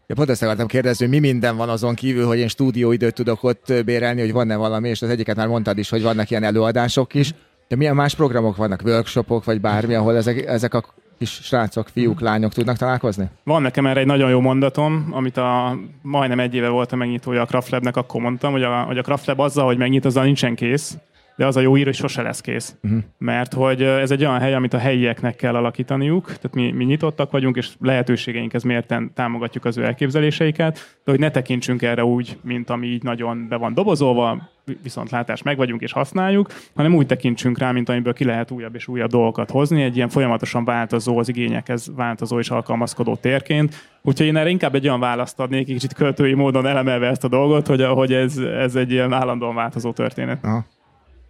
Ja, 0.07 0.15
pont 0.15 0.29
ezt 0.29 0.43
akartam 0.43 0.67
kérdezni, 0.67 1.05
hogy 1.05 1.21
mi 1.21 1.27
minden 1.27 1.57
van 1.57 1.69
azon 1.69 1.95
kívül, 1.95 2.25
hogy 2.25 2.37
én 2.37 2.47
stúdióidőt 2.47 3.13
tudok 3.13 3.43
ott 3.43 3.73
bérelni, 3.85 4.21
hogy 4.21 4.31
van-e 4.31 4.55
valami, 4.55 4.89
és 4.89 5.01
az 5.01 5.09
egyiket 5.09 5.35
már 5.35 5.47
mondtad 5.47 5.77
is, 5.77 5.89
hogy 5.89 6.01
vannak 6.01 6.29
ilyen 6.29 6.43
előadások 6.43 7.13
is. 7.13 7.33
De 7.67 7.75
milyen 7.75 7.95
más 7.95 8.15
programok 8.15 8.55
vannak, 8.55 8.81
workshopok, 8.85 9.43
vagy 9.43 9.61
bármi, 9.61 9.93
ahol 9.93 10.15
ezek, 10.15 10.45
ezek 10.45 10.73
a 10.73 10.83
kis 11.17 11.29
srácok, 11.29 11.87
fiúk, 11.87 12.21
mm. 12.21 12.25
lányok 12.25 12.53
tudnak 12.53 12.77
találkozni? 12.77 13.29
Van 13.43 13.61
nekem 13.61 13.85
erre 13.85 13.99
egy 13.99 14.05
nagyon 14.05 14.29
jó 14.29 14.39
mondatom, 14.39 15.07
amit 15.11 15.37
a 15.37 15.77
majdnem 16.01 16.39
egy 16.39 16.55
éve 16.55 16.69
volt 16.69 16.91
a 16.91 16.95
megnyitója 16.95 17.41
a 17.41 17.45
Craftlabnek, 17.45 17.95
akkor 17.95 18.21
mondtam, 18.21 18.51
hogy 18.51 18.63
a, 18.63 18.81
hogy 18.81 18.97
a 18.97 19.01
Craftlab 19.01 19.39
azzal, 19.39 19.65
hogy 19.65 19.77
megnyit, 19.77 20.05
azzal 20.05 20.23
nincsen 20.23 20.55
kész 20.55 20.97
de 21.35 21.45
az 21.45 21.55
a 21.55 21.59
jó 21.59 21.77
ír, 21.77 21.85
hogy 21.85 21.95
sose 21.95 22.21
lesz 22.21 22.41
kész. 22.41 22.75
Uh-huh. 22.83 23.03
Mert 23.17 23.53
hogy 23.53 23.81
ez 23.81 24.11
egy 24.11 24.25
olyan 24.25 24.39
hely, 24.39 24.53
amit 24.53 24.73
a 24.73 24.77
helyieknek 24.77 25.35
kell 25.35 25.55
alakítaniuk, 25.55 26.25
tehát 26.25 26.53
mi, 26.53 26.71
mi 26.71 26.83
nyitottak 26.83 27.31
vagyunk, 27.31 27.55
és 27.55 27.69
lehetőségeinkhez 27.79 28.63
mérten 28.63 29.11
támogatjuk 29.13 29.65
az 29.65 29.77
ő 29.77 29.83
elképzeléseiket, 29.83 30.97
de 31.03 31.11
hogy 31.11 31.19
ne 31.19 31.31
tekintsünk 31.31 31.81
erre 31.81 32.05
úgy, 32.05 32.37
mint 32.41 32.69
ami 32.69 32.87
így 32.87 33.03
nagyon 33.03 33.47
be 33.47 33.55
van 33.55 33.73
dobozolva, 33.73 34.49
viszont 34.83 35.09
látás 35.09 35.41
meg 35.41 35.57
vagyunk 35.57 35.81
és 35.81 35.91
használjuk, 35.91 36.47
hanem 36.75 36.95
úgy 36.95 37.05
tekintsünk 37.05 37.57
rá, 37.57 37.71
mint 37.71 37.89
amiből 37.89 38.13
ki 38.13 38.23
lehet 38.23 38.51
újabb 38.51 38.75
és 38.75 38.87
újabb 38.87 39.09
dolgokat 39.09 39.51
hozni, 39.51 39.83
egy 39.83 39.95
ilyen 39.95 40.09
folyamatosan 40.09 40.65
változó, 40.65 41.17
az 41.17 41.29
igényekhez 41.29 41.91
változó 41.95 42.39
és 42.39 42.49
alkalmazkodó 42.49 43.15
térként. 43.15 43.75
Úgyhogy 44.01 44.25
én 44.25 44.35
erre 44.37 44.49
inkább 44.49 44.75
egy 44.75 44.87
olyan 44.87 44.99
választ 44.99 45.39
adnék, 45.39 45.65
kicsit 45.65 45.93
költői 45.93 46.33
módon 46.33 46.65
elemelve 46.65 47.07
ezt 47.07 47.23
a 47.23 47.27
dolgot, 47.27 47.67
hogy, 47.67 47.83
hogy 47.83 48.13
ez, 48.13 48.37
ez 48.37 48.75
egy 48.75 48.91
ilyen 48.91 49.13
állandóan 49.13 49.55
változó 49.55 49.91
történet. 49.91 50.43
Aha 50.43 50.65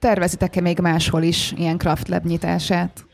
tervezitek-e 0.06 0.62
még 0.62 0.80
máshol 0.80 1.22
is 1.22 1.54
ilyen 1.58 1.78
Craft 1.78 2.08
Lab 2.08 2.26
nyitását? 2.26 3.06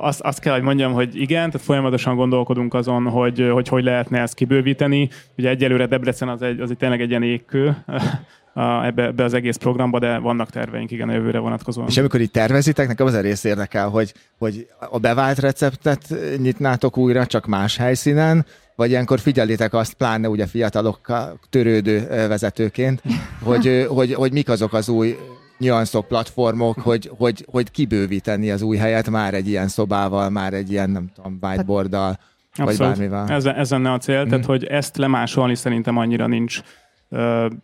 azt, 0.00 0.20
azt 0.20 0.40
kell, 0.40 0.52
hogy 0.52 0.62
mondjam, 0.62 0.92
hogy 0.92 1.20
igen, 1.20 1.50
tehát 1.50 1.66
folyamatosan 1.66 2.16
gondolkodunk 2.16 2.74
azon, 2.74 3.08
hogy 3.08 3.48
hogy, 3.52 3.68
hogy 3.68 3.84
lehetne 3.84 4.20
ezt 4.20 4.34
kibővíteni. 4.34 5.08
Ugye 5.38 5.48
egyelőre 5.48 5.86
Debrecen 5.86 6.28
az 6.28 6.42
egy, 6.42 6.60
az 6.60 6.70
egy 6.70 6.76
tényleg 6.76 7.00
egy 7.00 7.08
ilyen 7.08 7.22
égkő 7.22 7.76
ebbe, 8.88 9.02
ebbe 9.02 9.24
az 9.24 9.34
egész 9.34 9.56
programba, 9.56 9.98
de 9.98 10.18
vannak 10.18 10.50
terveink 10.50 10.90
igen 10.90 11.08
a 11.08 11.12
jövőre 11.12 11.38
vonatkozóan. 11.38 11.88
És 11.88 11.98
amikor 11.98 12.20
itt 12.20 12.32
tervezitek, 12.32 12.86
nekem 12.86 13.06
az 13.06 13.14
a 13.14 13.20
rész 13.20 13.44
érdekel, 13.44 13.88
hogy, 13.88 14.12
hogy 14.38 14.66
a 14.90 14.98
bevált 14.98 15.38
receptet 15.38 16.14
nyitnátok 16.36 16.96
újra, 16.96 17.26
csak 17.26 17.46
más 17.46 17.76
helyszínen, 17.76 18.46
vagy 18.76 18.90
ilyenkor 18.90 19.20
figyelitek 19.20 19.74
azt, 19.74 19.94
pláne 19.94 20.28
ugye 20.28 20.46
fiatalokkal 20.46 21.38
törődő 21.50 22.06
vezetőként, 22.08 23.02
hogy, 23.42 23.86
hogy, 23.88 24.14
hogy 24.14 24.32
mik 24.32 24.48
azok 24.48 24.72
az 24.72 24.88
új 24.88 25.16
nyanszok, 25.58 26.08
platformok, 26.08 26.78
hogy, 26.78 27.10
hogy, 27.16 27.44
hogy 27.50 27.70
kibővíteni 27.70 28.50
az 28.50 28.62
új 28.62 28.76
helyet 28.76 29.10
már 29.10 29.34
egy 29.34 29.48
ilyen 29.48 29.68
szobával, 29.68 30.30
már 30.30 30.52
egy 30.52 30.70
ilyen, 30.70 30.90
nem 30.90 31.10
tudom, 31.14 31.38
whiteboarddal, 31.42 32.18
vagy 32.56 32.76
bármivel. 32.76 33.28
Ez, 33.28 33.44
ez 33.44 33.70
lenne 33.70 33.92
a 33.92 33.98
cél, 33.98 34.24
mm. 34.24 34.28
tehát 34.28 34.44
hogy 34.44 34.64
ezt 34.64 34.96
lemásolni 34.96 35.54
szerintem 35.54 35.96
annyira 35.96 36.26
nincs 36.26 36.60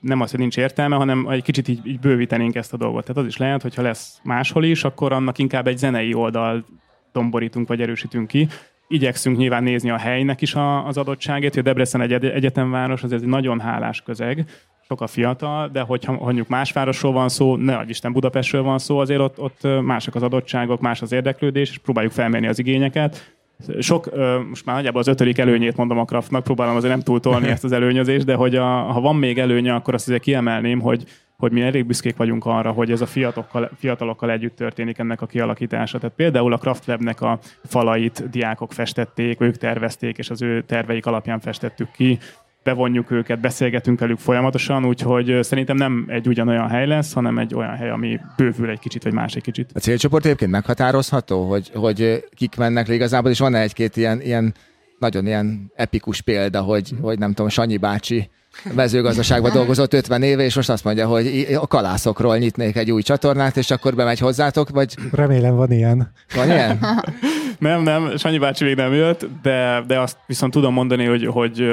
nem 0.00 0.20
az, 0.20 0.30
hogy 0.30 0.38
nincs 0.38 0.56
értelme, 0.56 0.96
hanem 0.96 1.26
egy 1.28 1.42
kicsit 1.42 1.68
így, 1.68 1.86
így 1.86 2.00
bővítenénk 2.00 2.54
ezt 2.54 2.72
a 2.72 2.76
dolgot. 2.76 3.04
Tehát 3.04 3.22
az 3.22 3.28
is 3.28 3.36
lehet, 3.36 3.62
hogyha 3.62 3.82
lesz 3.82 4.20
máshol 4.22 4.64
is, 4.64 4.84
akkor 4.84 5.12
annak 5.12 5.38
inkább 5.38 5.66
egy 5.66 5.78
zenei 5.78 6.14
oldal 6.14 6.64
domborítunk 7.12 7.68
vagy 7.68 7.80
erősítünk 7.80 8.26
ki. 8.26 8.48
Igyekszünk 8.88 9.36
nyilván 9.36 9.62
nézni 9.62 9.90
a 9.90 9.96
helynek 9.96 10.40
is 10.40 10.54
a, 10.54 10.86
az 10.86 10.96
adottságét, 10.96 11.54
hogy 11.54 11.62
Debrecen 11.62 12.00
egy 12.00 12.12
egyetemváros, 12.12 13.02
az 13.02 13.12
egy 13.12 13.24
nagyon 13.24 13.60
hálás 13.60 14.02
közeg, 14.02 14.44
sok 14.90 15.00
a 15.00 15.06
fiatal, 15.06 15.68
de 15.68 15.80
hogyha 15.80 16.12
mondjuk 16.12 16.48
más 16.48 16.72
városról 16.72 17.12
van 17.12 17.28
szó, 17.28 17.56
ne 17.56 17.76
adj 17.76 17.90
Isten 17.90 18.12
Budapestről 18.12 18.62
van 18.62 18.78
szó, 18.78 18.98
azért 18.98 19.20
ott, 19.20 19.40
ott 19.40 19.82
mások 19.82 20.14
az 20.14 20.22
adottságok, 20.22 20.80
más 20.80 21.02
az 21.02 21.12
érdeklődés, 21.12 21.70
és 21.70 21.78
próbáljuk 21.78 22.12
felmérni 22.12 22.46
az 22.46 22.58
igényeket. 22.58 23.34
Sok, 23.78 24.10
most 24.48 24.64
már 24.64 24.76
nagyjából 24.76 25.00
az 25.00 25.06
ötödik 25.06 25.38
előnyét 25.38 25.76
mondom 25.76 25.98
a 25.98 26.04
Kraftnak, 26.04 26.42
próbálom 26.42 26.76
azért 26.76 26.92
nem 26.92 27.02
túltolni 27.02 27.48
ezt 27.54 27.64
az 27.64 27.72
előnyözést, 27.72 28.24
de 28.24 28.34
hogy 28.34 28.56
a, 28.56 28.66
ha 28.66 29.00
van 29.00 29.16
még 29.16 29.38
előnye, 29.38 29.74
akkor 29.74 29.94
azt 29.94 30.08
azért 30.08 30.22
kiemelném, 30.22 30.80
hogy, 30.80 31.04
hogy 31.36 31.52
mi 31.52 31.60
elég 31.60 31.86
büszkék 31.86 32.16
vagyunk 32.16 32.46
arra, 32.46 32.70
hogy 32.70 32.90
ez 32.90 33.00
a 33.00 33.06
fiatalokkal, 33.06 33.70
fiatalokkal 33.78 34.30
együtt 34.30 34.56
történik 34.56 34.98
ennek 34.98 35.22
a 35.22 35.26
kialakítása. 35.26 35.98
Tehát 35.98 36.16
például 36.16 36.52
a 36.52 36.58
Kraftlabnek 36.58 37.20
a 37.20 37.38
falait 37.64 38.30
diákok 38.30 38.72
festették, 38.72 39.40
ők 39.40 39.56
tervezték, 39.56 40.18
és 40.18 40.30
az 40.30 40.42
ő 40.42 40.62
terveik 40.62 41.06
alapján 41.06 41.40
festettük 41.40 41.90
ki 41.90 42.18
bevonjuk 42.62 43.10
őket, 43.10 43.40
beszélgetünk 43.40 44.00
velük 44.00 44.18
folyamatosan, 44.18 44.84
úgyhogy 44.84 45.38
szerintem 45.40 45.76
nem 45.76 46.04
egy 46.08 46.26
ugyanolyan 46.26 46.68
hely 46.68 46.86
lesz, 46.86 47.12
hanem 47.12 47.38
egy 47.38 47.54
olyan 47.54 47.76
hely, 47.76 47.90
ami 47.90 48.20
bővül 48.36 48.70
egy 48.70 48.78
kicsit, 48.78 49.02
vagy 49.02 49.12
más 49.12 49.34
egy 49.34 49.42
kicsit. 49.42 49.70
A 49.74 49.78
célcsoport 49.78 50.24
egyébként 50.24 50.50
meghatározható, 50.50 51.48
hogy, 51.48 51.70
hogy 51.74 52.24
kik 52.34 52.56
mennek 52.56 52.86
le 52.86 52.94
igazából, 52.94 53.30
és 53.30 53.38
van 53.38 53.54
egy-két 53.54 53.96
ilyen, 53.96 54.20
ilyen 54.20 54.54
nagyon 54.98 55.26
ilyen 55.26 55.72
epikus 55.74 56.20
példa, 56.20 56.60
hogy, 56.60 56.92
hogy 57.00 57.18
nem 57.18 57.32
tudom, 57.32 57.48
Sanyi 57.48 57.76
bácsi 57.76 58.30
mezőgazdaságban 58.74 59.52
dolgozott 59.52 59.94
50 59.94 60.22
éve, 60.22 60.42
és 60.42 60.54
most 60.54 60.68
azt 60.70 60.84
mondja, 60.84 61.06
hogy 61.06 61.46
a 61.60 61.66
kalászokról 61.66 62.36
nyitnék 62.36 62.76
egy 62.76 62.90
új 62.90 63.02
csatornát, 63.02 63.56
és 63.56 63.70
akkor 63.70 63.94
bemegy 63.94 64.18
hozzátok, 64.18 64.68
vagy... 64.68 64.94
Remélem 65.12 65.54
van 65.54 65.72
ilyen. 65.72 66.12
Van 66.34 66.48
ilyen? 66.48 66.78
nem, 67.58 67.82
nem, 67.82 68.16
Sanyi 68.16 68.38
bácsi 68.38 68.64
még 68.64 68.76
nem 68.76 68.92
jött, 68.92 69.26
de, 69.42 69.82
de 69.86 70.00
azt 70.00 70.16
viszont 70.26 70.52
tudom 70.52 70.72
mondani, 70.72 71.04
hogy, 71.04 71.26
hogy 71.26 71.64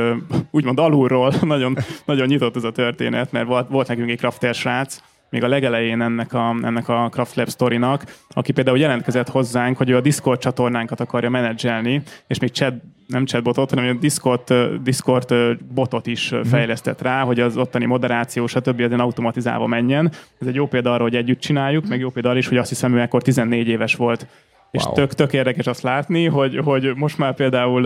úgymond 0.51 0.79
alulról 0.79 1.33
nagyon, 1.41 1.77
nagyon 2.05 2.27
nyitott 2.27 2.55
ez 2.55 2.63
a 2.63 2.71
történet, 2.71 3.31
mert 3.31 3.47
volt, 3.47 3.69
volt 3.69 3.87
nekünk 3.87 4.09
egy 4.09 4.17
crafter 4.17 4.55
srác, 4.55 4.97
még 5.29 5.43
a 5.43 5.47
legelején 5.47 6.01
ennek 6.01 6.33
a, 6.33 6.55
ennek 6.63 6.89
a 6.89 7.09
Craft 7.11 7.35
Lab 7.35 7.47
sztorinak, 7.47 8.03
aki 8.29 8.51
például 8.51 8.77
jelentkezett 8.77 9.29
hozzánk, 9.29 9.77
hogy 9.77 9.89
ő 9.89 9.95
a 9.95 10.01
Discord 10.01 10.39
csatornánkat 10.39 10.99
akarja 10.99 11.29
menedzselni, 11.29 12.01
és 12.27 12.39
még 12.39 12.51
chat, 12.51 12.73
nem 13.07 13.25
chatbotot, 13.25 13.69
hanem 13.69 13.95
a 13.95 13.99
Discord, 13.99 14.53
Discord 14.83 15.33
botot 15.73 16.07
is 16.07 16.31
mhm. 16.31 16.41
fejlesztett 16.41 17.01
rá, 17.01 17.23
hogy 17.23 17.39
az 17.39 17.57
ottani 17.57 17.85
moderáció, 17.85 18.47
stb. 18.47 18.81
az 18.81 18.99
automatizálva 18.99 19.67
menjen. 19.67 20.11
Ez 20.39 20.47
egy 20.47 20.55
jó 20.55 20.67
példa 20.67 20.93
arra, 20.93 21.03
hogy 21.03 21.15
együtt 21.15 21.39
csináljuk, 21.39 21.87
meg 21.87 21.99
jó 21.99 22.09
példa 22.09 22.29
arra 22.29 22.37
is, 22.37 22.47
hogy 22.47 22.57
azt 22.57 22.69
hiszem, 22.69 22.95
ő 22.95 23.01
akkor 23.01 23.21
14 23.21 23.67
éves 23.67 23.95
volt. 23.95 24.27
És 24.71 24.83
wow. 24.83 24.93
tök, 24.93 25.13
tök 25.13 25.33
érdekes 25.33 25.67
azt 25.67 25.81
látni, 25.81 26.25
hogy, 26.25 26.57
hogy 26.63 26.91
most 26.95 27.17
már 27.17 27.35
például 27.35 27.81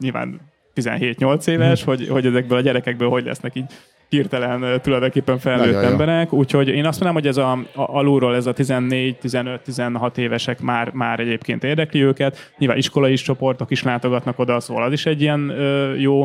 nyilván 0.00 0.40
17-8 0.74 1.48
éves, 1.48 1.82
mm. 1.82 1.86
hogy, 1.86 2.08
hogy 2.08 2.26
ezekből 2.26 2.58
a 2.58 2.60
gyerekekből 2.60 3.08
hogy 3.08 3.24
lesznek 3.24 3.54
így 3.54 3.72
hirtelen 4.08 4.80
tulajdonképpen 4.80 5.38
felnőtt 5.38 5.74
Nagyon 5.74 5.90
emberek, 5.90 6.32
úgyhogy 6.32 6.68
én 6.68 6.86
azt 6.86 7.00
mondom, 7.00 7.22
hogy 7.22 7.26
ez 7.26 7.36
a, 7.36 7.52
a 7.52 7.66
alulról 7.74 8.34
ez 8.34 8.46
a 8.46 8.52
14-15-16 8.52 10.16
évesek 10.16 10.60
már, 10.60 10.90
már 10.90 11.20
egyébként 11.20 11.64
érdekli 11.64 12.02
őket. 12.02 12.52
Nyilván 12.58 12.78
iskolai 12.78 13.12
is 13.12 13.22
csoportok 13.22 13.70
is 13.70 13.82
látogatnak 13.82 14.38
oda, 14.38 14.60
szóval 14.60 14.82
az 14.82 14.92
is 14.92 15.06
egy 15.06 15.20
ilyen 15.20 15.48
ö, 15.48 15.94
jó 15.94 16.22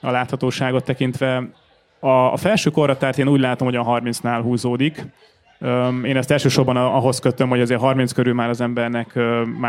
a 0.00 0.10
láthatóságot 0.10 0.84
tekintve. 0.84 1.48
A, 2.00 2.08
a 2.08 2.36
felső 2.36 2.70
korratárt 2.70 3.18
én 3.18 3.28
úgy 3.28 3.40
látom, 3.40 3.66
hogy 3.66 3.76
a 3.76 3.84
30-nál 3.84 4.40
húzódik. 4.42 5.04
Én 6.04 6.16
ezt 6.16 6.30
elsősorban 6.30 6.76
ahhoz 6.76 7.18
kötöm, 7.18 7.48
hogy 7.48 7.60
azért 7.60 7.80
30 7.80 8.12
körül 8.12 8.34
már 8.34 8.48
az 8.48 8.60
embernek 8.60 9.18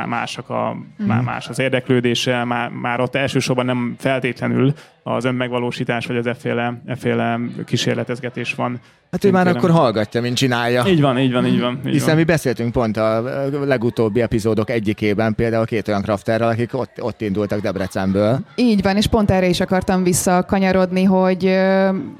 másak 0.05 0.49
a, 0.49 0.75
mm. 1.03 1.07
más 1.07 1.47
az 1.47 1.59
érdeklődése, 1.59 2.43
már, 2.43 2.69
már 2.69 2.99
ott 2.99 3.15
elsősorban 3.15 3.65
nem 3.65 3.95
feltétlenül 3.97 4.73
az 5.03 5.25
önmegvalósítás 5.25 6.05
vagy 6.05 6.17
az 6.17 6.27
efféle, 6.27 6.81
efféle 6.85 7.39
kísérletezgetés 7.65 8.53
van. 8.53 8.79
Hát 9.11 9.23
ő 9.23 9.31
már 9.31 9.47
akkor 9.47 9.69
hallgatja, 9.69 10.21
mint 10.21 10.35
csinálja. 10.35 10.83
Így 10.87 11.01
van, 11.01 11.19
így 11.19 11.31
van, 11.31 11.45
így 11.45 11.59
van. 11.59 11.79
Így 11.85 11.91
Hiszen 11.91 12.07
van. 12.07 12.15
mi 12.15 12.23
beszéltünk 12.23 12.71
pont 12.71 12.97
a 12.97 13.23
legutóbbi 13.65 14.21
epizódok 14.21 14.69
egyikében, 14.69 15.35
például 15.35 15.65
két 15.65 15.87
olyan 15.87 16.01
crafterrel, 16.01 16.47
akik 16.47 16.77
ott, 16.77 16.91
ott 17.01 17.21
indultak 17.21 17.59
Debrecenből. 17.59 18.39
Így 18.55 18.81
van, 18.81 18.97
és 18.97 19.07
pont 19.07 19.31
erre 19.31 19.47
is 19.47 19.59
akartam 19.59 20.03
visszakanyarodni, 20.03 21.03
hogy 21.03 21.59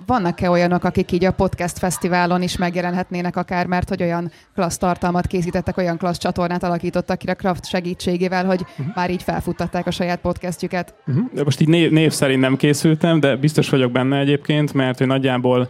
vannak-e 0.05 0.49
olyanok, 0.49 0.83
akik 0.83 1.11
így 1.11 1.25
a 1.25 1.31
podcast 1.31 1.77
fesztiválon 1.77 2.41
is 2.41 2.57
megjelenhetnének 2.57 3.35
akár, 3.35 3.65
mert 3.65 3.89
hogy 3.89 4.01
olyan 4.01 4.31
klassz 4.55 4.77
tartalmat 4.77 5.27
készítettek, 5.27 5.77
olyan 5.77 5.97
klassz 5.97 6.19
csatornát 6.19 6.63
alakítottak 6.63 7.17
ki 7.17 7.27
a 7.27 7.35
Craft 7.35 7.65
segítségével, 7.65 8.45
hogy 8.45 8.61
uh-huh. 8.61 8.95
már 8.95 9.09
így 9.09 9.23
felfuttatták 9.23 9.87
a 9.87 9.91
saját 9.91 10.19
podcastjüket. 10.19 10.93
Uh-huh. 11.07 11.25
De 11.33 11.43
most 11.43 11.61
így 11.61 11.67
név, 11.67 11.91
név 11.91 12.11
szerint 12.11 12.41
nem 12.41 12.57
készültem, 12.71 13.19
de 13.19 13.35
biztos 13.35 13.69
vagyok 13.69 13.91
benne 13.91 14.19
egyébként, 14.19 14.73
mert 14.73 14.97
hogy 14.97 15.07
nagyjából 15.07 15.69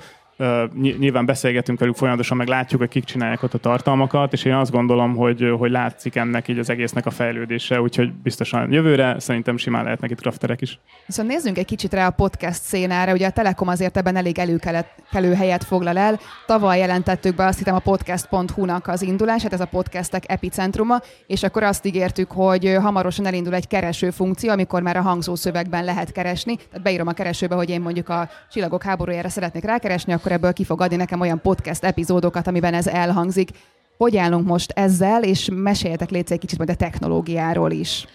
nyilván 1.00 1.26
beszélgetünk 1.26 1.80
velük 1.80 1.96
folyamatosan, 1.96 2.38
meg 2.38 2.48
látjuk, 2.48 2.80
hogy 2.80 2.90
kik 2.90 3.04
csinálják 3.04 3.44
ott 3.44 3.54
a 3.54 3.58
tartalmakat, 3.58 4.34
és 4.34 4.46
én 4.46 4.54
azt 4.54 4.72
gondolom, 4.72 5.16
hogy, 5.16 5.54
hogy 5.58 5.72
látszik 5.72 6.16
ennek 6.16 6.48
így 6.48 6.60
az 6.60 6.70
egésznek 6.70 7.06
a 7.06 7.10
fejlődése, 7.10 7.82
úgyhogy 7.82 8.14
biztosan 8.14 8.72
jövőre 8.72 9.20
szerintem 9.20 9.58
simán 9.58 9.84
lehetnek 9.84 10.10
itt 10.10 10.20
crafterek 10.20 10.62
is. 10.62 10.80
Viszont 11.06 11.28
nézzünk 11.28 11.58
egy 11.58 11.66
kicsit 11.66 11.94
rá 11.94 12.08
a 12.08 12.12
podcast 12.12 12.62
szénára, 12.62 13.12
ugye 13.14 13.28
a 13.28 13.32
Telekom 13.32 13.68
azért 13.68 13.98
ebben 13.98 14.16
elég 14.16 14.40
előkelő 14.40 15.34
helyet 15.36 15.64
foglal 15.64 15.98
el. 15.98 16.20
Tavaly 16.46 16.80
jelentettük 16.80 17.36
be 17.36 17.46
azt 17.46 17.58
hiszem 17.58 17.76
a 17.76 17.80
podcast.hu-nak 17.80 18.88
az 18.88 19.02
indulását, 19.02 19.54
ez 19.54 19.62
a 19.62 19.66
podcastek 19.66 20.24
epicentruma, 20.28 21.00
és 21.28 21.44
akkor 21.44 21.64
azt 21.64 21.86
ígértük, 21.86 22.32
hogy 22.32 22.76
hamarosan 22.82 23.26
elindul 23.26 23.54
egy 23.54 23.68
kereső 23.68 24.10
funkció, 24.10 24.52
amikor 24.52 24.82
már 24.82 24.98
a 24.98 25.02
hangzó 25.02 25.36
szövegben 25.36 25.84
lehet 25.84 26.12
keresni. 26.12 26.56
Tehát 26.56 26.82
beírom 26.82 27.08
a 27.08 27.14
keresőbe, 27.14 27.56
hogy 27.56 27.70
én 27.70 27.82
mondjuk 27.82 28.10
a 28.10 28.30
csillagok 28.52 28.84
háborújára 28.84 29.30
szeretnék 29.30 29.64
rákeresni, 29.64 30.14
akkor 30.14 30.31
akkor 30.32 30.44
ebből 30.44 30.54
ki 30.54 30.64
fog 30.64 30.82
adni 30.82 30.96
nekem 30.96 31.20
olyan 31.20 31.42
podcast 31.42 31.84
epizódokat, 31.84 32.48
amiben 32.48 32.74
ez 32.74 32.88
elhangzik. 32.88 33.50
Hogy 33.98 34.18
állunk 34.18 34.48
most 34.48 34.72
ezzel, 34.72 35.24
és 35.24 35.50
meséljetek 35.54 36.10
légy 36.10 36.32
egy 36.32 36.40
kicsit 36.40 36.58
majd 36.58 36.70
a 36.70 36.76
technológiáról 36.76 37.72
is. 37.72 38.08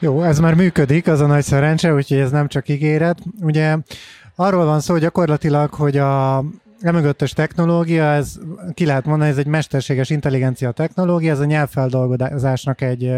Jó, 0.00 0.22
ez 0.22 0.38
már 0.38 0.54
működik, 0.54 1.08
az 1.08 1.20
a 1.20 1.26
nagy 1.26 1.42
szerencse, 1.42 1.94
úgyhogy 1.94 2.18
ez 2.18 2.30
nem 2.30 2.48
csak 2.48 2.68
ígéret. 2.68 3.18
Ugye 3.40 3.76
arról 4.34 4.64
van 4.64 4.80
szó 4.80 4.96
gyakorlatilag, 4.96 5.74
hogy 5.74 5.96
a 5.96 6.44
emögöttes 6.80 7.32
technológia, 7.32 8.04
ez 8.04 8.32
ki 8.74 8.86
lehet 8.86 9.04
mondani, 9.04 9.30
ez 9.30 9.38
egy 9.38 9.46
mesterséges 9.46 10.10
intelligencia 10.10 10.70
technológia, 10.70 11.32
ez 11.32 11.40
a 11.40 11.44
nyelvfeldolgozásnak 11.44 12.80
egy, 12.80 13.12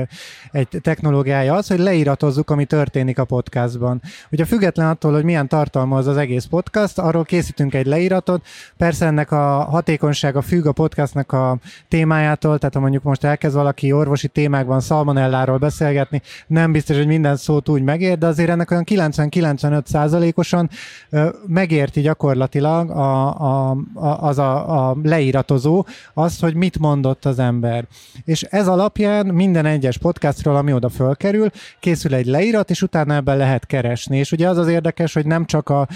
egy 0.53 0.69
technológiája 0.83 1.55
az, 1.55 1.67
hogy 1.67 1.79
leíratozzuk, 1.79 2.51
ami 2.51 2.65
történik 2.65 3.19
a 3.19 3.25
podcastban. 3.25 4.03
Ugye 4.31 4.45
független 4.45 4.89
attól, 4.89 5.13
hogy 5.13 5.25
milyen 5.25 5.49
tartalmaz 5.49 6.07
az 6.07 6.17
egész 6.17 6.45
podcast, 6.45 6.99
arról 6.99 7.25
készítünk 7.25 7.75
egy 7.75 7.87
leíratot, 7.87 8.47
persze 8.77 9.07
ennek 9.07 9.33
a 9.33 9.65
hatékonysága 9.65 10.41
függ 10.41 10.67
a 10.67 10.73
podcastnak 10.73 11.33
a 11.33 11.59
témájától, 11.89 12.59
tehát 12.59 12.75
ha 12.75 12.81
mondjuk 12.81 13.03
most 13.03 13.25
elkezd 13.25 13.55
valaki 13.55 13.93
orvosi 13.93 14.29
témákban 14.29 14.81
szalmonelláról 14.81 15.59
beszélgetni, 15.59 16.23
nem 16.47 16.73
biztos, 16.73 16.97
hogy 16.97 17.07
minden 17.07 17.37
szót 17.37 17.69
úgy 17.69 17.83
megér, 17.83 18.19
de 18.19 18.27
azért 18.27 18.51
ennek 18.51 18.71
olyan 18.71 18.85
90-95 18.87 19.85
százalékosan 19.85 20.71
megérti 21.47 22.01
gyakorlatilag 22.01 22.91
a, 22.91 23.41
a 23.41 23.48
a, 23.49 24.27
az 24.27 24.39
a, 24.39 24.89
a 24.89 24.97
leíratozó, 25.03 25.87
az, 26.15 26.39
hogy 26.41 26.55
mit 26.55 26.79
mondott 26.79 27.25
az 27.25 27.39
ember. 27.39 27.87
És 28.25 28.43
ez 28.43 28.69
alapján 28.69 29.27
minden 29.27 29.67
egyes 29.67 29.99
podcastról, 29.99 30.57
ami 30.57 30.73
oda 30.73 30.89
fölkerül, 30.89 31.51
készül 31.81 32.15
egy 32.15 32.27
leírat, 32.27 32.71
és 32.71 32.83
utána 32.83 33.15
ebben 33.15 33.37
lehet 33.37 33.67
keresni. 33.67 34.19
És 34.19 34.33
ugye 34.33 34.49
az 34.49 34.57
az 34.57 34.69
érdekes, 34.69 35.15
hogy 35.15 35.27
nem 35.27 35.45
csak, 35.45 35.69
a, 35.69 35.89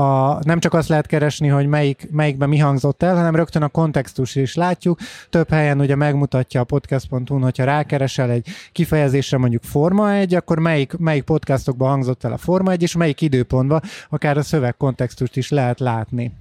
a, 0.00 0.38
nem 0.44 0.58
csak 0.58 0.74
azt 0.74 0.88
lehet 0.88 1.06
keresni, 1.06 1.48
hogy 1.48 1.66
melyik, 1.66 2.08
melyikben 2.10 2.48
mi 2.48 2.58
hangzott 2.58 3.02
el, 3.02 3.16
hanem 3.16 3.36
rögtön 3.36 3.62
a 3.62 3.68
kontextus 3.68 4.34
is 4.34 4.54
látjuk. 4.54 4.98
Több 5.30 5.50
helyen 5.50 5.80
ugye 5.80 5.96
megmutatja 5.96 6.60
a 6.60 6.64
podcast.hu-n, 6.64 7.42
hogyha 7.42 7.64
rákeresel 7.64 8.30
egy 8.30 8.48
kifejezésre 8.72 9.38
mondjuk 9.38 9.62
Forma 9.62 10.12
1, 10.12 10.34
akkor 10.34 10.58
melyik, 10.58 10.96
melyik 10.96 11.24
podcastokban 11.24 11.88
hangzott 11.88 12.24
el 12.24 12.32
a 12.32 12.36
Forma 12.36 12.70
1, 12.70 12.82
és 12.82 12.96
melyik 12.96 13.20
időpontban 13.20 13.82
akár 14.08 14.36
a 14.36 14.42
szövegkontextust 14.42 15.36
is 15.36 15.50
lehet 15.50 15.80
látni. 15.80 16.32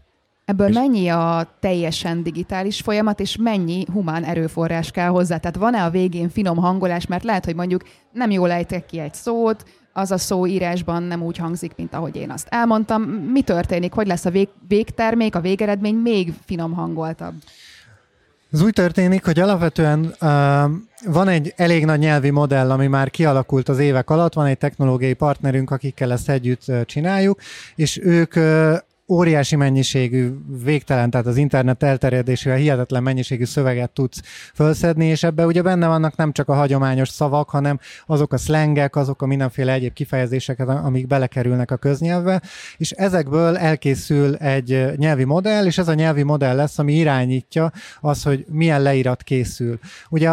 Ebből 0.50 0.68
és 0.68 0.76
mennyi 0.76 1.08
a 1.08 1.48
teljesen 1.60 2.24
digitális 2.24 2.82
folyamat, 2.82 3.20
és 3.20 3.36
mennyi 3.36 3.86
humán 3.94 4.24
erőforrás 4.24 4.92
kell 4.92 5.08
hozzá? 5.08 5.38
Tehát 5.38 5.58
van-e 5.58 5.84
a 5.84 5.90
végén 5.90 6.30
finom 6.30 6.58
hangolás, 6.58 7.08
mert 7.08 7.24
lehet, 7.24 7.46
hogy 7.46 7.56
mondjuk 7.56 7.84
nem 8.12 8.32
jól 8.32 8.52
ejtek 8.52 8.86
ki 8.86 9.00
egy 9.00 9.14
szót, 9.14 9.66
az 9.94 10.12
a 10.12 10.18
szó 10.18 10.48
írásban 10.48 11.04
nem 11.04 11.24
úgy 11.24 11.38
hangzik, 11.38 11.72
mint 11.76 11.94
ahogy 11.94 12.16
én 12.16 12.30
azt 12.32 12.48
elmondtam. 12.50 13.02
Mi 13.02 13.42
történik? 13.42 13.94
Hogy 13.94 14.08
lesz 14.08 14.26
a 14.26 14.30
vég, 14.30 14.48
végtermék, 14.68 15.36
a 15.36 15.42
végeredmény 15.42 15.96
még 15.96 16.34
finom 16.46 16.74
hangoltabb? 16.74 17.34
Az 18.52 18.62
úgy 18.62 18.74
történik, 18.74 19.26
hogy 19.26 19.40
alapvetően 19.40 20.00
uh, 20.00 20.72
van 21.06 21.28
egy 21.28 21.54
elég 21.56 21.86
nagy 21.86 22.00
nyelvi 22.00 22.30
modell, 22.30 22.72
ami 22.72 22.88
már 22.88 23.10
kialakult 23.10 23.70
az 23.70 23.80
évek 23.80 24.10
alatt, 24.10 24.34
van 24.34 24.46
egy 24.46 24.58
technológiai 24.58 25.14
partnerünk, 25.14 25.72
akikkel 25.72 26.12
ezt 26.12 26.30
együtt 26.30 26.64
uh, 26.68 26.86
csináljuk, 26.86 27.40
és 27.76 28.00
ők 28.04 28.36
uh, 28.36 28.78
óriási 29.10 29.56
mennyiségű, 29.56 30.32
végtelen, 30.64 31.10
tehát 31.10 31.26
az 31.26 31.38
internet 31.38 31.84
elterjedésével 31.84 32.58
hihetetlen 32.58 33.04
mennyiségű 33.04 33.46
szöveget 33.46 33.92
tudsz 33.92 34.22
felszedni, 34.54 35.06
és 35.06 35.24
ebben 35.24 35.46
ugye 35.46 35.62
benne 35.62 35.88
vannak 35.88 36.16
nem 36.16 36.32
csak 36.32 36.50
a 36.50 36.54
hagyományos 36.54 37.10
szavak, 37.10 37.50
hanem 37.50 37.80
azok 38.06 38.34
a 38.34 38.38
szlengek, 38.38 38.96
azok 38.96 39.22
a 39.22 39.26
mindenféle 39.26 39.74
egyéb 39.74 39.94
kifejezések, 39.94 40.60
amik 40.60 41.08
belekerülnek 41.08 41.72
a 41.72 41.78
köznyelvbe, 41.78 42.42
és 42.78 42.92
ezekből 42.92 43.58
elkészül 43.58 44.36
egy 44.36 44.92
nyelvi 44.96 45.24
modell, 45.24 45.66
és 45.66 45.78
ez 45.78 45.88
a 45.88 45.94
nyelvi 45.94 46.24
modell 46.24 46.56
lesz, 46.56 46.80
ami 46.80 46.94
irányítja 46.94 47.72
az, 48.00 48.24
hogy 48.24 48.46
milyen 48.50 48.82
leírat 48.82 49.24
készül. 49.24 49.80
Ugye 50.10 50.30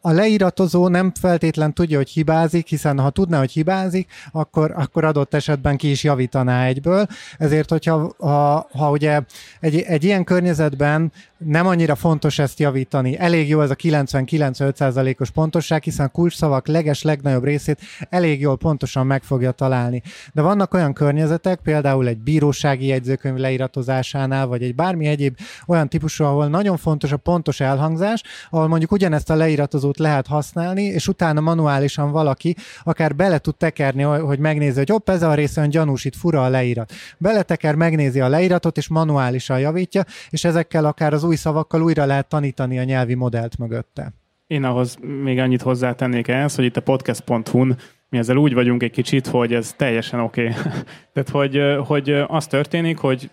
a 0.00 0.10
leíratozó 0.10 0.88
nem 0.88 1.12
feltétlen 1.20 1.74
tudja, 1.74 1.96
hogy 1.96 2.08
hibázik, 2.08 2.66
hiszen 2.66 2.98
ha 2.98 3.10
tudná, 3.10 3.38
hogy 3.38 3.50
hibázik, 3.50 4.10
akkor, 4.32 4.72
akkor 4.76 5.04
adott 5.04 5.34
esetben 5.34 5.76
ki 5.76 5.90
is 5.90 6.04
javítaná 6.04 6.64
egyből. 6.64 7.06
Ezért, 7.38 7.70
hogyha 7.70 8.14
ha, 8.18 8.68
ha 8.72 8.90
ugye 8.90 9.20
egy, 9.60 9.80
egy 9.80 10.04
ilyen 10.04 10.24
környezetben 10.24 11.12
nem 11.44 11.66
annyira 11.66 11.94
fontos 11.94 12.38
ezt 12.38 12.58
javítani, 12.58 13.18
elég 13.18 13.48
jó 13.48 13.60
ez 13.60 13.70
a 13.70 13.74
90-95%-os 13.74 15.30
pontosság, 15.30 15.82
hiszen 15.82 16.06
a 16.06 16.08
kulcsszavak 16.08 16.66
leges 16.66 17.02
legnagyobb 17.02 17.44
részét 17.44 17.80
elég 18.10 18.40
jól 18.40 18.56
pontosan 18.56 19.06
meg 19.06 19.22
fogja 19.22 19.50
találni. 19.50 20.02
De 20.32 20.42
vannak 20.42 20.74
olyan 20.74 20.92
környezetek, 20.92 21.60
például 21.62 22.06
egy 22.06 22.18
bírósági 22.18 22.86
jegyzőkönyv 22.86 23.36
leíratozásánál, 23.36 24.46
vagy 24.46 24.62
egy 24.62 24.74
bármi 24.74 25.06
egyéb 25.06 25.36
olyan 25.66 25.88
típusú, 25.88 26.24
ahol 26.24 26.48
nagyon 26.48 26.76
fontos 26.76 27.12
a 27.12 27.16
pontos 27.16 27.60
elhangzás, 27.60 28.22
ahol 28.50 28.68
mondjuk 28.68 28.92
ugyanezt 28.92 29.30
a 29.30 29.34
leírat 29.34 29.70
korlátozót 29.70 29.98
lehet 29.98 30.26
használni, 30.26 30.82
és 30.82 31.08
utána 31.08 31.40
manuálisan 31.40 32.10
valaki 32.10 32.56
akár 32.82 33.16
bele 33.16 33.38
tud 33.38 33.56
tekerni, 33.56 34.02
hogy 34.02 34.38
megnézi, 34.38 34.78
hogy 34.78 34.88
hopp, 34.88 35.08
ez 35.08 35.22
a 35.22 35.34
részen 35.34 35.68
gyanús, 35.68 36.04
itt 36.04 36.16
fura 36.16 36.44
a 36.44 36.48
leírat. 36.48 36.92
Beleteker, 37.18 37.74
megnézi 37.74 38.20
a 38.20 38.28
leíratot, 38.28 38.76
és 38.76 38.88
manuálisan 38.88 39.58
javítja, 39.58 40.04
és 40.30 40.44
ezekkel 40.44 40.84
akár 40.84 41.12
az 41.12 41.24
új 41.30 41.36
szavakkal 41.36 41.82
újra 41.82 42.04
lehet 42.04 42.28
tanítani 42.28 42.78
a 42.78 42.84
nyelvi 42.84 43.14
modellt 43.14 43.58
mögötte. 43.58 44.12
Én 44.46 44.64
ahhoz 44.64 44.96
még 45.22 45.38
annyit 45.38 45.62
hozzátennék 45.62 46.28
ehhez, 46.28 46.54
hogy 46.54 46.64
itt 46.64 46.76
a 46.76 46.82
podcast.hu-n 46.82 47.76
mi 48.08 48.18
ezzel 48.18 48.36
úgy 48.36 48.54
vagyunk 48.54 48.82
egy 48.82 48.90
kicsit, 48.90 49.26
hogy 49.26 49.54
ez 49.54 49.72
teljesen 49.72 50.20
oké. 50.20 50.48
Okay. 50.48 50.62
Tehát, 51.12 51.28
hogy, 51.28 51.62
hogy 51.86 52.10
az 52.26 52.46
történik, 52.46 52.98
hogy 52.98 53.30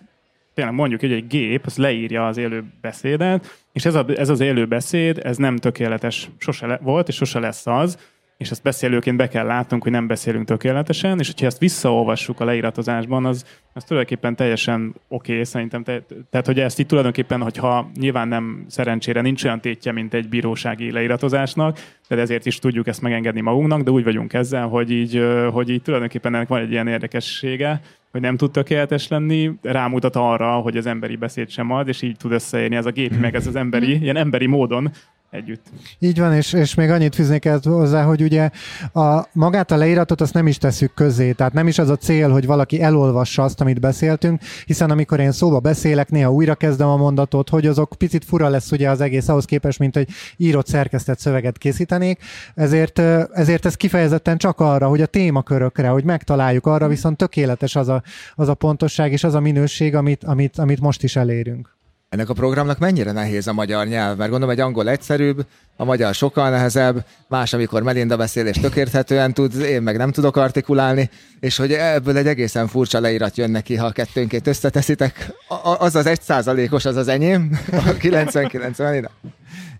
tényleg 0.54 0.74
mondjuk, 0.74 1.00
hogy 1.00 1.12
egy 1.12 1.26
gép, 1.26 1.62
az 1.66 1.76
leírja 1.76 2.26
az 2.26 2.36
élő 2.36 2.64
beszédet, 2.80 3.46
és 3.72 3.84
ez, 3.84 3.94
a, 3.94 4.04
ez 4.08 4.28
az 4.28 4.40
élő 4.40 4.66
beszéd, 4.66 5.20
ez 5.24 5.36
nem 5.36 5.56
tökéletes 5.56 6.30
sose 6.38 6.66
le, 6.66 6.78
volt, 6.82 7.08
és 7.08 7.14
sose 7.14 7.38
lesz 7.38 7.66
az, 7.66 7.98
és 8.38 8.50
ezt 8.50 8.62
beszélőként 8.62 9.16
be 9.16 9.28
kell 9.28 9.46
látnunk, 9.46 9.82
hogy 9.82 9.92
nem 9.92 10.06
beszélünk 10.06 10.46
tökéletesen, 10.46 11.18
és 11.18 11.26
hogyha 11.26 11.46
ezt 11.46 11.58
visszaolvassuk 11.58 12.40
a 12.40 12.44
leíratozásban, 12.44 13.26
az, 13.26 13.44
az 13.72 13.84
tulajdonképpen 13.84 14.36
teljesen 14.36 14.94
oké, 15.08 15.32
okay, 15.32 15.44
szerintem. 15.44 15.82
Te, 15.82 16.02
tehát, 16.30 16.46
hogy 16.46 16.60
ezt 16.60 16.78
itt 16.78 16.88
tulajdonképpen, 16.88 17.42
hogyha 17.42 17.90
nyilván 17.94 18.28
nem 18.28 18.64
szerencsére 18.68 19.20
nincs 19.20 19.44
olyan 19.44 19.60
tétje, 19.60 19.92
mint 19.92 20.14
egy 20.14 20.28
bírósági 20.28 20.92
leíratozásnak, 20.92 21.78
de 22.08 22.16
ezért 22.16 22.46
is 22.46 22.58
tudjuk 22.58 22.86
ezt 22.86 23.00
megengedni 23.00 23.40
magunknak, 23.40 23.82
de 23.82 23.90
úgy 23.90 24.04
vagyunk 24.04 24.32
ezzel, 24.32 24.66
hogy 24.66 24.90
így, 24.90 25.22
hogy 25.52 25.68
így 25.68 25.82
tulajdonképpen 25.82 26.34
ennek 26.34 26.48
van 26.48 26.60
egy 26.60 26.70
ilyen 26.70 26.88
érdekessége, 26.88 27.80
hogy 28.10 28.20
nem 28.20 28.36
tud 28.36 28.50
tökéletes 28.50 29.08
lenni, 29.08 29.50
rámutat 29.62 30.16
arra, 30.16 30.50
hogy 30.50 30.76
az 30.76 30.86
emberi 30.86 31.16
beszéd 31.16 31.50
sem 31.50 31.70
ad, 31.70 31.88
és 31.88 32.02
így 32.02 32.16
tud 32.16 32.32
összeérni 32.32 32.76
ez 32.76 32.86
a 32.86 32.90
gépi, 32.90 33.16
meg 33.16 33.34
ez 33.34 33.46
az 33.46 33.56
emberi, 33.56 34.02
ilyen 34.02 34.16
emberi 34.16 34.46
módon 34.46 34.90
együtt. 35.30 35.66
Így 35.98 36.18
van, 36.18 36.34
és, 36.34 36.52
és 36.52 36.74
még 36.74 36.90
annyit 36.90 37.14
fűznék 37.14 37.44
ezt 37.44 37.64
hozzá, 37.64 38.04
hogy 38.04 38.22
ugye 38.22 38.50
a, 38.92 39.26
magát 39.32 39.70
a 39.70 39.76
leíratot 39.76 40.20
azt 40.20 40.34
nem 40.34 40.46
is 40.46 40.58
tesszük 40.58 40.94
közé, 40.94 41.32
tehát 41.32 41.52
nem 41.52 41.66
is 41.66 41.78
az 41.78 41.88
a 41.88 41.96
cél, 41.96 42.30
hogy 42.30 42.46
valaki 42.46 42.82
elolvassa 42.82 43.42
azt, 43.42 43.60
amit 43.60 43.80
beszéltünk, 43.80 44.40
hiszen 44.66 44.90
amikor 44.90 45.20
én 45.20 45.32
szóba 45.32 45.60
beszélek, 45.60 46.10
néha 46.10 46.32
újra 46.32 46.54
kezdem 46.54 46.88
a 46.88 46.96
mondatot, 46.96 47.48
hogy 47.48 47.66
azok 47.66 47.94
picit 47.98 48.24
fura 48.24 48.48
lesz 48.48 48.72
ugye 48.72 48.90
az 48.90 49.00
egész 49.00 49.28
ahhoz 49.28 49.44
képest, 49.44 49.78
mint 49.78 49.94
hogy 49.94 50.08
írott 50.36 50.66
szerkesztett 50.66 51.18
szöveget 51.18 51.58
készítenék, 51.58 52.22
ezért, 52.54 52.98
ezért 53.32 53.66
ez 53.66 53.74
kifejezetten 53.74 54.38
csak 54.38 54.60
arra, 54.60 54.88
hogy 54.88 55.00
a 55.00 55.06
témakörökre, 55.06 55.88
hogy 55.88 56.04
megtaláljuk 56.04 56.66
arra, 56.66 56.88
viszont 56.88 57.16
tökéletes 57.16 57.76
az 57.76 57.88
a, 57.88 58.02
az 58.34 58.48
a 58.48 58.54
pontosság 58.54 59.12
és 59.12 59.24
az 59.24 59.34
a 59.34 59.40
minőség, 59.40 59.94
amit, 59.94 60.24
amit, 60.24 60.58
amit 60.58 60.80
most 60.80 61.02
is 61.02 61.16
elérünk. 61.16 61.77
Ennek 62.08 62.28
a 62.28 62.32
programnak 62.32 62.78
mennyire 62.78 63.12
nehéz 63.12 63.46
a 63.46 63.52
magyar 63.52 63.86
nyelv? 63.86 64.16
Mert 64.16 64.30
gondolom, 64.30 64.54
egy 64.54 64.60
angol 64.60 64.88
egyszerűbb, 64.88 65.46
a 65.76 65.84
magyar 65.84 66.14
sokkal 66.14 66.50
nehezebb, 66.50 67.04
más, 67.28 67.52
amikor 67.52 67.82
Melinda 67.82 68.16
beszél 68.16 68.46
és 68.46 68.56
tökérthetően 68.60 69.34
tud, 69.34 69.60
én 69.60 69.82
meg 69.82 69.96
nem 69.96 70.12
tudok 70.12 70.36
artikulálni, 70.36 71.10
és 71.40 71.56
hogy 71.56 71.72
ebből 71.72 72.16
egy 72.16 72.26
egészen 72.26 72.66
furcsa 72.68 73.00
leírat 73.00 73.36
jön 73.36 73.50
neki, 73.50 73.76
ha 73.76 73.90
kettőnként 73.90 74.46
összeteszitek. 74.46 75.32
Az 75.78 75.94
az 75.94 76.06
egy 76.06 76.22
százalékos, 76.22 76.84
az 76.84 76.96
az 76.96 77.08
enyém, 77.08 77.58
a 77.72 77.92
99 77.98 78.78
Melinda. 78.78 79.10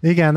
Igen, 0.01 0.37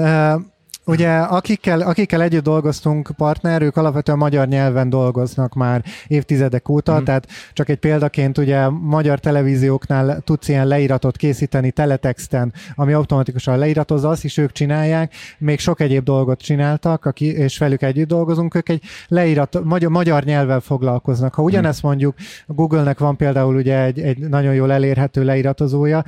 Ugye 0.86 1.18
akikkel, 1.18 1.82
akikkel 1.82 2.22
együtt 2.22 2.44
dolgoztunk 2.44 3.10
partner, 3.18 3.62
ők 3.62 3.78
alapvetően 3.78 4.18
magyar 4.18 4.48
nyelven 4.48 4.90
dolgoznak 4.90 5.54
már 5.54 5.84
évtizedek 6.08 6.70
óta, 6.70 7.00
mm. 7.00 7.04
tehát 7.04 7.28
csak 7.54 7.70
egy 7.70 7.78
példaként 7.78 8.38
ugye 8.38 8.70
magyar 8.70 9.20
televízióknál 9.20 10.20
tudsz 10.20 10.48
ilyen 10.48 10.68
leíratot 10.68 11.18
készíteni 11.18 11.72
teletexten, 11.72 12.54
ami 12.76 12.94
automatikusan 12.94 13.58
leiratozza, 13.58 14.10
azt 14.10 14.24
is 14.24 14.38
ők 14.38 14.52
csinálják, 14.52 15.14
még 15.38 15.60
sok 15.60 15.80
egyéb 15.80 16.04
dolgot 16.04 16.42
csináltak, 16.42 17.06
aki, 17.06 17.26
és 17.26 17.58
velük 17.58 17.82
együtt 17.82 18.08
dolgozunk, 18.08 18.56
ők 18.56 18.70
egy 18.70 18.84
leírat, 19.08 19.64
magyar, 19.64 19.92
magyar 19.92 20.24
nyelvvel 20.24 20.60
foglalkoznak. 20.60 21.34
Ha 21.34 21.42
ugyanezt 21.42 21.84
mondjuk, 21.84 22.16
a 22.48 22.54
Google-nek 22.54 23.00
van 23.00 23.16
például 23.16 23.56
ugye 23.56 23.84
egy, 23.84 24.00
egy 24.00 24.18
nagyon 24.18 24.54
jól 24.54 24.72
elérhető 24.72 25.24
leiratozója, 25.24 26.04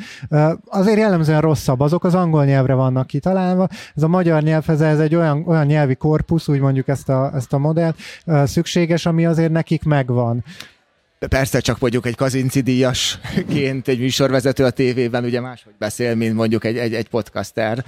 azért 0.65 0.97
jellemzően 0.97 1.41
rosszabb, 1.41 1.79
azok 1.79 2.03
az 2.03 2.15
angol 2.15 2.45
nyelvre 2.45 2.73
vannak 2.73 3.07
kitalálva, 3.07 3.67
ez 3.95 4.03
a 4.03 4.07
magyar 4.07 4.41
nyelv 4.41 4.61
ez, 4.69 4.81
ez 4.81 4.99
egy 4.99 5.15
olyan, 5.15 5.43
olyan 5.47 5.65
nyelvi 5.65 5.95
korpusz, 5.95 6.47
úgy 6.47 6.59
mondjuk 6.59 6.87
ezt 6.87 7.09
a, 7.09 7.31
ezt 7.35 7.53
a 7.53 7.57
modellt, 7.57 7.97
szükséges, 8.43 9.05
ami 9.05 9.25
azért 9.25 9.51
nekik 9.51 9.83
megvan. 9.83 10.43
Persze 11.29 11.59
csak 11.59 11.79
mondjuk 11.79 12.05
egy 12.05 12.15
kazinci 12.15 12.61
díjasként 12.61 13.87
egy 13.87 13.99
műsorvezető 13.99 14.63
a 14.63 14.69
tévében 14.69 15.23
ugye 15.23 15.41
máshogy 15.41 15.73
beszél, 15.77 16.15
mint 16.15 16.33
mondjuk 16.33 16.63
egy, 16.63 16.77
egy, 16.77 16.93
egy 16.93 17.09
podcaster 17.09 17.85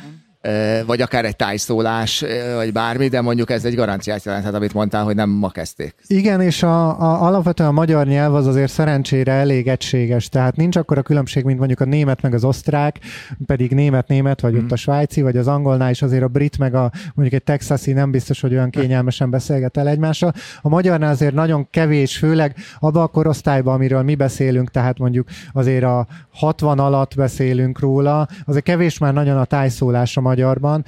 vagy 0.86 1.02
akár 1.02 1.26
egy 1.26 1.36
tájszólás, 1.36 2.26
vagy 2.56 2.72
bármi, 2.72 3.08
de 3.08 3.22
mondjuk 3.22 3.50
ez 3.50 3.66
egy 3.66 3.76
garanciát 3.76 4.24
jelenthet, 4.24 4.54
amit 4.54 4.74
mondtál, 4.74 5.04
hogy 5.04 5.16
nem 5.16 5.30
ma 5.30 5.50
kezdték. 5.50 5.96
Igen, 6.08 6.42
és 6.42 6.64
a, 6.64 7.02
a, 7.02 7.26
alapvetően 7.26 7.70
a 7.70 7.72
magyar 7.72 8.08
nyelv 8.08 8.36
az 8.36 8.48
azért 8.48 8.72
szerencsére 8.72 9.32
elég 9.32 9.68
egységes, 9.68 10.30
tehát 10.30 10.56
nincs 10.56 10.76
akkor 10.76 10.98
a 10.98 11.02
különbség, 11.02 11.44
mint 11.44 11.58
mondjuk 11.58 11.80
a 11.80 11.86
német 11.86 12.22
meg 12.22 12.34
az 12.34 12.44
osztrák, 12.44 13.00
pedig 13.46 13.72
német-német, 13.72 14.42
vagy 14.42 14.54
mm. 14.54 14.58
ott 14.58 14.72
a 14.72 14.76
svájci, 14.76 15.22
vagy 15.22 15.38
az 15.38 15.48
angolnál 15.48 15.90
is 15.90 16.02
azért 16.02 16.24
a 16.24 16.28
brit 16.28 16.58
meg 16.58 16.76
a 16.76 16.92
mondjuk 17.14 17.42
egy 17.42 17.44
texasi 17.44 17.92
nem 17.92 18.12
biztos, 18.12 18.42
hogy 18.42 18.54
olyan 18.54 18.70
kényelmesen 18.70 19.30
beszélget 19.30 19.78
el 19.78 19.88
egymással. 19.88 20.34
A 20.62 20.70
magyarnál 20.70 21.12
azért 21.12 21.34
nagyon 21.34 21.70
kevés, 21.70 22.18
főleg 22.18 22.56
abban 22.80 23.04
a 23.04 23.08
korosztályban, 23.08 23.74
amiről 23.74 24.02
mi 24.02 24.16
beszélünk, 24.16 24.72
tehát 24.72 24.98
mondjuk 24.98 25.28
azért 25.54 25.84
a 25.84 26.08
60 26.34 26.80
alatt 26.80 27.16
beszélünk 27.16 27.80
róla, 27.80 28.28
azért 28.46 28.64
kevés 28.64 28.98
már 28.98 29.14
nagyon 29.14 29.38
a 29.38 29.46
tájszólás 29.46 30.18
a 30.18 30.22
magyar 30.22 30.35
magyarban, 30.36 30.86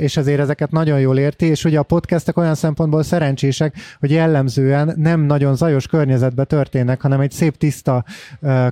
és 0.00 0.16
ezért 0.16 0.40
ezeket 0.40 0.70
nagyon 0.70 1.00
jól 1.00 1.18
érti, 1.18 1.46
és 1.46 1.64
ugye 1.64 1.78
a 1.78 1.82
podcastek 1.82 2.36
olyan 2.36 2.54
szempontból 2.54 3.02
szerencsések, 3.02 3.74
hogy 4.00 4.10
jellemzően 4.10 4.94
nem 4.96 5.20
nagyon 5.20 5.56
zajos 5.56 5.86
környezetben 5.86 6.46
történnek, 6.46 7.00
hanem 7.00 7.20
egy 7.20 7.30
szép 7.30 7.56
tiszta 7.56 8.04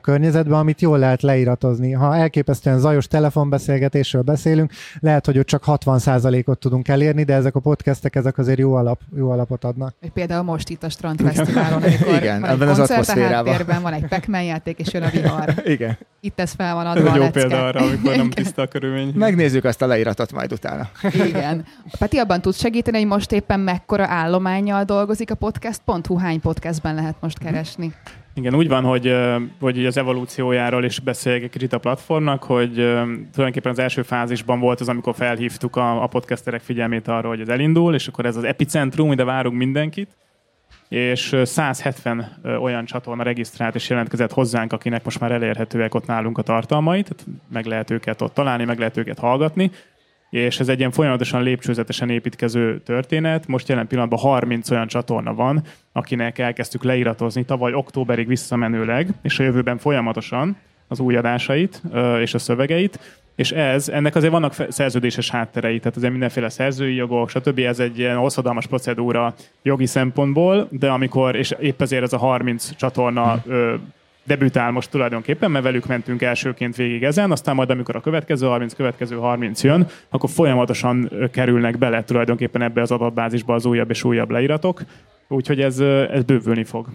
környezetben, 0.00 0.58
amit 0.58 0.80
jól 0.80 0.98
lehet 0.98 1.22
leíratozni. 1.22 1.92
Ha 1.92 2.16
elképesztően 2.16 2.78
zajos 2.78 3.06
telefonbeszélgetésről 3.06 4.22
beszélünk, 4.22 4.72
lehet, 5.00 5.26
hogy 5.26 5.38
ott 5.38 5.46
csak 5.46 5.62
60%-ot 5.66 6.58
tudunk 6.58 6.88
elérni, 6.88 7.22
de 7.22 7.34
ezek 7.34 7.54
a 7.54 7.60
podcastek 7.60 8.16
ezek 8.16 8.38
azért 8.38 8.58
jó, 8.58 8.74
alap, 8.74 9.00
jó 9.16 9.30
alapot 9.30 9.64
adnak. 9.64 9.94
Például 10.14 10.42
most 10.42 10.68
itt 10.68 10.82
a 10.82 10.88
Strandfesztiválon, 10.88 11.82
amikor 11.82 12.14
Igen, 12.14 12.40
van 12.40 12.50
ebben 12.50 12.68
egy 12.68 12.80
az 12.80 12.90
atmoszférában. 12.90 13.82
van 13.82 13.92
egy 13.92 14.06
pac 14.06 14.44
játék, 14.44 14.78
és 14.78 14.92
jön 14.92 15.02
a 15.02 15.08
vihar. 15.08 15.54
Igen. 15.64 15.98
Itt 16.20 16.40
ez 16.40 16.52
fel 16.52 16.74
van 16.74 16.86
adva 16.86 17.08
Ez 17.08 17.14
egy 17.14 17.20
jó 17.20 17.28
példa 17.30 17.66
arra, 17.66 17.80
amikor 17.80 18.16
nem 18.16 18.30
tiszta 18.30 18.62
a 18.62 18.66
körülmény. 18.66 19.12
Megnézzük 19.14 19.64
azt 19.64 19.82
a 19.82 19.85
leíratot 19.86 20.32
majd 20.32 20.52
utána. 20.52 20.88
Igen. 21.26 21.64
Peti, 21.98 22.18
abban 22.18 22.40
tudsz 22.40 22.58
segíteni, 22.58 22.98
hogy 22.98 23.06
most 23.06 23.32
éppen 23.32 23.60
mekkora 23.60 24.06
állományjal 24.06 24.84
dolgozik 24.84 25.30
a 25.30 25.34
podcast.hu, 25.34 26.16
hány 26.16 26.40
podcastben 26.40 26.94
lehet 26.94 27.16
most 27.20 27.38
keresni? 27.38 27.92
Igen, 28.34 28.54
úgy 28.54 28.68
van, 28.68 28.84
hogy, 28.84 29.14
hogy 29.60 29.86
az 29.86 29.96
evolúciójáról 29.96 30.84
is 30.84 31.00
beszéljek 31.00 31.42
egy 31.42 31.50
kicsit 31.50 31.72
a 31.72 31.78
platformnak, 31.78 32.42
hogy 32.42 32.72
tulajdonképpen 32.72 33.72
az 33.72 33.78
első 33.78 34.02
fázisban 34.02 34.60
volt 34.60 34.80
az, 34.80 34.88
amikor 34.88 35.14
felhívtuk 35.14 35.76
a, 35.76 36.02
a 36.02 36.06
podcasterek 36.06 36.60
figyelmét 36.60 37.08
arra, 37.08 37.28
hogy 37.28 37.40
ez 37.40 37.48
elindul, 37.48 37.94
és 37.94 38.08
akkor 38.08 38.26
ez 38.26 38.36
az 38.36 38.44
epicentrum, 38.44 39.12
ide 39.12 39.24
várunk 39.24 39.56
mindenkit, 39.56 40.16
és 40.88 41.36
170 41.42 42.38
olyan 42.60 42.84
csatorna 42.84 43.22
regisztrált 43.22 43.74
és 43.74 43.88
jelentkezett 43.88 44.32
hozzánk, 44.32 44.72
akinek 44.72 45.04
most 45.04 45.20
már 45.20 45.32
elérhetőek 45.32 45.94
ott 45.94 46.06
nálunk 46.06 46.38
a 46.38 46.42
tartalmai, 46.42 47.02
tehát 47.02 47.26
meg 47.52 47.64
lehet 47.64 47.90
őket 47.90 48.22
ott 48.22 48.34
találni, 48.34 48.64
meg 48.64 48.78
lehet 48.78 48.96
őket 48.96 49.18
hallgatni, 49.18 49.70
és 50.30 50.60
ez 50.60 50.68
egy 50.68 50.78
ilyen 50.78 50.90
folyamatosan 50.90 51.42
lépcsőzetesen 51.42 52.10
építkező 52.10 52.80
történet. 52.80 53.46
Most 53.46 53.68
jelen 53.68 53.86
pillanatban 53.86 54.18
30 54.18 54.70
olyan 54.70 54.86
csatorna 54.86 55.34
van, 55.34 55.62
akinek 55.92 56.38
elkezdtük 56.38 56.84
leiratozni 56.84 57.44
tavaly 57.44 57.72
októberig 57.72 58.26
visszamenőleg, 58.26 59.08
és 59.22 59.38
a 59.38 59.42
jövőben 59.42 59.78
folyamatosan 59.78 60.56
az 60.88 61.00
új 61.00 61.16
adásait 61.16 61.82
és 62.20 62.34
a 62.34 62.38
szövegeit, 62.38 63.22
és 63.36 63.52
ez, 63.52 63.88
ennek 63.88 64.14
azért 64.14 64.32
vannak 64.32 64.54
szerződéses 64.68 65.30
hátterei, 65.30 65.78
tehát 65.78 65.96
azért 65.96 66.12
mindenféle 66.12 66.48
szerzői 66.48 66.94
jogok, 66.94 67.28
stb. 67.28 67.58
Ez 67.58 67.78
egy 67.78 67.98
ilyen 67.98 68.16
hosszadalmas 68.16 68.66
procedúra 68.66 69.34
jogi 69.62 69.86
szempontból, 69.86 70.68
de 70.70 70.88
amikor, 70.88 71.36
és 71.36 71.54
épp 71.60 71.80
ezért 71.80 72.02
ez 72.02 72.12
a 72.12 72.18
30 72.18 72.76
csatorna 72.76 73.42
ö, 73.46 73.74
debütál 74.26 74.70
most 74.70 74.90
tulajdonképpen, 74.90 75.50
mert 75.50 75.64
velük 75.64 75.86
mentünk 75.86 76.22
elsőként 76.22 76.76
végig 76.76 77.02
ezen, 77.02 77.30
aztán 77.30 77.54
majd 77.54 77.70
amikor 77.70 77.96
a 77.96 78.00
következő 78.00 78.46
30, 78.46 78.74
következő 78.74 79.16
30 79.16 79.62
jön, 79.62 79.86
akkor 80.08 80.30
folyamatosan 80.30 81.10
kerülnek 81.32 81.78
bele 81.78 82.04
tulajdonképpen 82.04 82.62
ebbe 82.62 82.80
az 82.80 82.90
adatbázisba 82.90 83.54
az 83.54 83.66
újabb 83.66 83.90
és 83.90 84.04
újabb 84.04 84.30
leíratok, 84.30 84.82
úgyhogy 85.28 85.60
ez, 85.60 85.78
ez 86.10 86.22
bővülni 86.22 86.64
fog. 86.64 86.86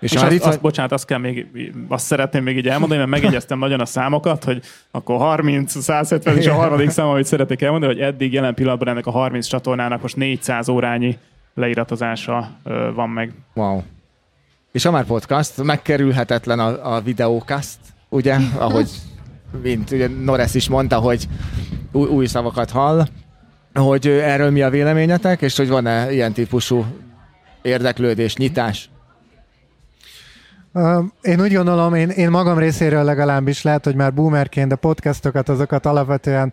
És, 0.00 0.12
és 0.12 0.22
azt, 0.22 0.32
itt... 0.32 0.42
azt, 0.42 0.60
bocsánat, 0.60 0.92
azt, 0.92 1.04
kell 1.04 1.18
még, 1.18 1.46
azt 1.88 2.04
szeretném 2.04 2.42
még 2.42 2.56
így 2.56 2.68
elmondani, 2.68 3.00
mert 3.00 3.10
megjegyeztem 3.10 3.58
nagyon 3.58 3.80
a 3.80 3.86
számokat, 3.86 4.44
hogy 4.44 4.62
akkor 4.90 5.16
30, 5.16 5.82
170 5.82 6.36
és 6.36 6.46
a 6.46 6.54
harmadik 6.54 6.90
szám, 6.90 7.06
amit 7.06 7.24
szeretnék 7.24 7.62
elmondani, 7.62 7.92
hogy 7.92 8.02
eddig 8.02 8.32
jelen 8.32 8.54
pillanatban 8.54 8.88
ennek 8.88 9.06
a 9.06 9.10
30 9.10 9.46
csatornának 9.46 10.02
most 10.02 10.16
400 10.16 10.68
órányi 10.68 11.18
leiratozása 11.54 12.50
van 12.94 13.08
meg. 13.08 13.32
Wow. 13.54 13.82
És 14.72 14.84
a 14.84 14.90
már 14.90 15.04
podcast, 15.04 15.62
megkerülhetetlen 15.62 16.58
a, 16.58 16.94
a 16.96 17.00
videókast, 17.00 17.78
ugye, 18.08 18.36
ahogy 18.58 18.90
mint 19.62 19.90
ugye 19.90 20.08
Norris 20.08 20.54
is 20.54 20.68
mondta, 20.68 20.98
hogy 20.98 21.28
új, 21.92 22.08
új 22.08 22.26
szavakat 22.26 22.70
hall, 22.70 23.06
hogy 23.74 24.06
erről 24.06 24.50
mi 24.50 24.62
a 24.62 24.70
véleményetek, 24.70 25.42
és 25.42 25.56
hogy 25.56 25.68
van-e 25.68 26.12
ilyen 26.12 26.32
típusú 26.32 26.84
érdeklődés, 27.62 28.36
nyitás 28.36 28.90
én 31.22 31.40
úgy 31.40 31.54
gondolom, 31.54 31.94
én, 31.94 32.08
én 32.08 32.30
magam 32.30 32.58
részéről 32.58 33.04
legalábbis 33.04 33.62
lehet, 33.62 33.84
hogy 33.84 33.94
már 33.94 34.14
boomerként, 34.14 34.68
de 34.68 34.74
podcastokat 34.74 35.48
azokat 35.48 35.86
alapvetően 35.86 36.52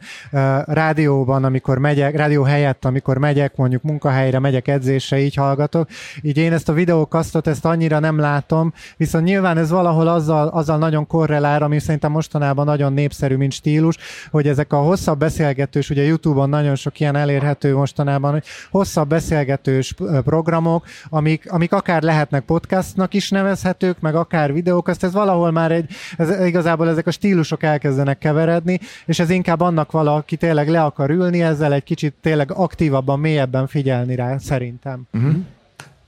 rádióban, 0.66 1.44
amikor 1.44 1.78
megyek, 1.78 2.16
rádió 2.16 2.44
helyett, 2.44 2.86
amikor 2.86 3.18
megyek, 3.18 3.56
mondjuk 3.56 3.82
munkahelyre, 3.82 4.40
megyek 4.40 4.68
edzésre, 4.68 5.20
így 5.20 5.36
hallgatok. 5.36 5.88
Így 6.22 6.38
én 6.38 6.54
ezt 6.54 6.70
a 6.70 6.74
videókasztot, 6.74 7.48
ezt 7.48 7.66
annyira 7.66 8.00
nem 8.00 8.20
látom, 8.20 8.74
viszont 8.98 9.26
nyilván 9.26 9.58
ez 9.58 9.70
valahol 9.70 10.08
azzal, 10.08 10.48
azzal 10.48 10.78
nagyon 10.78 11.08
korrelál, 11.08 11.62
ami 11.62 11.80
szerintem 11.80 12.12
mostanában 12.12 12.66
nagyon 12.66 12.94
népszerű, 12.94 13.36
mint 13.36 13.52
stílus, 13.52 13.98
hogy 14.32 14.48
ezek 14.48 14.74
a 14.74 14.78
hosszabb 14.78 15.20
beszélgetős, 15.20 15.90
ugye 15.90 16.04
YouTube-on 16.04 16.50
nagyon 16.50 16.76
sok 16.76 17.00
ilyen 17.00 17.16
elérhető 17.16 17.76
mostanában, 17.76 18.32
hogy 18.32 18.44
hosszabb 18.72 19.08
beszélgetős 19.08 19.94
programok, 20.24 20.86
amik, 21.10 21.52
amik 21.52 21.74
akár 21.74 22.02
lehetnek 22.02 22.44
podcastnak 22.44 23.14
is 23.14 23.30
nevezhetők, 23.30 24.00
meg 24.00 24.15
akár 24.16 24.54
videók, 24.54 24.88
azt 24.88 25.04
ez 25.04 25.14
valahol 25.14 25.52
már 25.52 25.72
egy, 25.72 25.86
ez, 26.18 26.46
igazából 26.46 26.90
ezek 26.90 27.08
a 27.08 27.12
stílusok 27.12 27.64
elkezdenek 27.64 28.18
keveredni, 28.18 28.80
és 29.06 29.20
ez 29.20 29.30
inkább 29.30 29.62
annak 29.62 29.92
valaki 29.92 30.36
tényleg 30.36 30.70
le 30.70 30.84
akar 30.84 31.10
ülni 31.10 31.42
ezzel 31.42 31.74
egy 31.74 31.84
kicsit 31.84 32.14
tényleg 32.22 32.52
aktívabban, 32.52 33.20
mélyebben 33.20 33.68
figyelni 33.68 34.16
rá, 34.16 34.38
szerintem. 34.38 35.02
Uh-huh. 35.14 35.34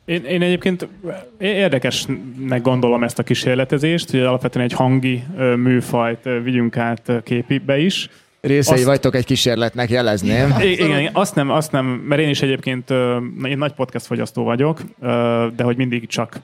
Én, 0.06 0.24
én 0.24 0.42
egyébként 0.42 0.88
érdekesnek 1.38 2.62
gondolom 2.62 3.04
ezt 3.04 3.20
a 3.20 3.24
kísérletezést, 3.24 4.12
hogy 4.12 4.20
alapvetően 4.20 4.66
egy 4.66 4.74
hangi 4.74 5.24
műfajt 5.56 6.30
vigyünk 6.44 6.78
át 6.78 7.12
képibe 7.24 7.78
is. 7.78 8.10
Részei 8.42 8.76
azt... 8.76 8.86
vagytok 8.86 9.16
egy 9.16 9.26
kísérletnek, 9.26 9.90
jelezném. 9.90 10.56
Igen, 10.62 11.10
azt 11.14 11.36
nem, 11.36 11.50
azt 11.50 11.72
nem, 11.72 11.86
mert 11.86 12.22
én 12.22 12.30
is 12.30 12.42
egyébként 12.42 12.90
én 13.44 13.58
nagy 13.58 13.74
podcast 13.74 14.06
fogyasztó 14.06 14.44
vagyok, 14.44 14.82
de 15.56 15.64
hogy 15.64 15.78
mindig 15.78 16.08
csak, 16.08 16.40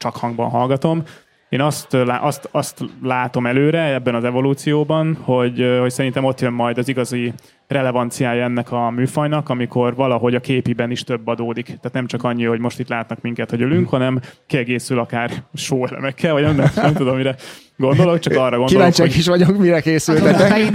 csak 0.00 0.16
hangban 0.16 0.50
hallgatom. 0.50 1.02
Én 1.48 1.60
azt, 1.60 1.94
azt, 2.20 2.48
azt 2.50 2.84
látom 3.02 3.46
előre 3.46 3.94
ebben 3.94 4.14
az 4.14 4.24
evolúcióban, 4.24 5.18
hogy, 5.22 5.76
hogy 5.80 5.90
szerintem 5.90 6.24
ott 6.24 6.40
jön 6.40 6.52
majd 6.52 6.78
az 6.78 6.88
igazi 6.88 7.32
relevanciája 7.66 8.44
ennek 8.44 8.72
a 8.72 8.90
műfajnak, 8.90 9.48
amikor 9.48 9.94
valahogy 9.94 10.34
a 10.34 10.40
képiben 10.40 10.90
is 10.90 11.02
több 11.02 11.26
adódik. 11.26 11.64
Tehát 11.64 11.92
nem 11.92 12.06
csak 12.06 12.24
annyi, 12.24 12.44
hogy 12.44 12.58
most 12.58 12.78
itt 12.78 12.88
látnak 12.88 13.20
minket, 13.20 13.50
hogy 13.50 13.62
ölünk, 13.62 13.88
hanem 13.88 14.20
kiegészül 14.46 14.98
akár 14.98 15.30
sóelemekkel, 15.54 16.32
vagy 16.32 16.42
nem, 16.42 16.56
nem, 16.56 16.70
nem 16.74 16.94
tudom, 16.94 17.16
mire 17.16 17.36
gondolok, 17.76 18.18
csak 18.18 18.32
arra 18.32 18.42
gondolok, 18.42 18.68
Kíváncsiak 18.68 19.08
hogy... 19.08 19.16
is 19.16 19.26
vagyok, 19.26 19.56
mire 19.56 19.80
készültetek. 19.80 20.70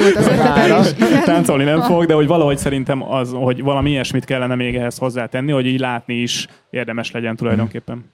Táncolni 1.26 1.64
nem 1.64 1.82
fog, 1.82 2.06
de 2.06 2.14
hogy 2.14 2.28
valahogy 2.28 2.58
szerintem 2.58 3.12
az, 3.12 3.32
hogy 3.32 3.62
valami 3.62 3.90
ilyesmit 3.90 4.26
kellene 4.26 4.56
még 4.56 4.76
ehhez 4.76 4.98
hozzátenni, 4.98 5.52
hogy 5.52 5.66
így 5.66 5.80
látni 5.80 6.14
is 6.14 6.48
érdemes 6.70 7.12
legyen 7.12 7.36
tulajdonképpen. 7.36 8.14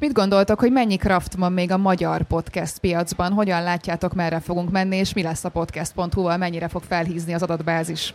Mit 0.00 0.12
gondoltok, 0.12 0.60
hogy 0.60 0.72
mennyi 0.72 0.96
kraft 0.96 1.34
van 1.34 1.52
még 1.52 1.70
a 1.70 1.76
magyar 1.76 2.22
podcast 2.22 2.78
piacban? 2.78 3.32
Hogyan 3.32 3.62
látjátok, 3.62 4.14
merre 4.14 4.40
fogunk 4.40 4.70
menni, 4.70 4.96
és 4.96 5.12
mi 5.12 5.22
lesz 5.22 5.44
a 5.44 5.48
podcast.hu-val, 5.48 6.36
mennyire 6.36 6.68
fog 6.68 6.82
felhízni 6.82 7.34
az 7.34 7.42
adatbázis? 7.42 8.14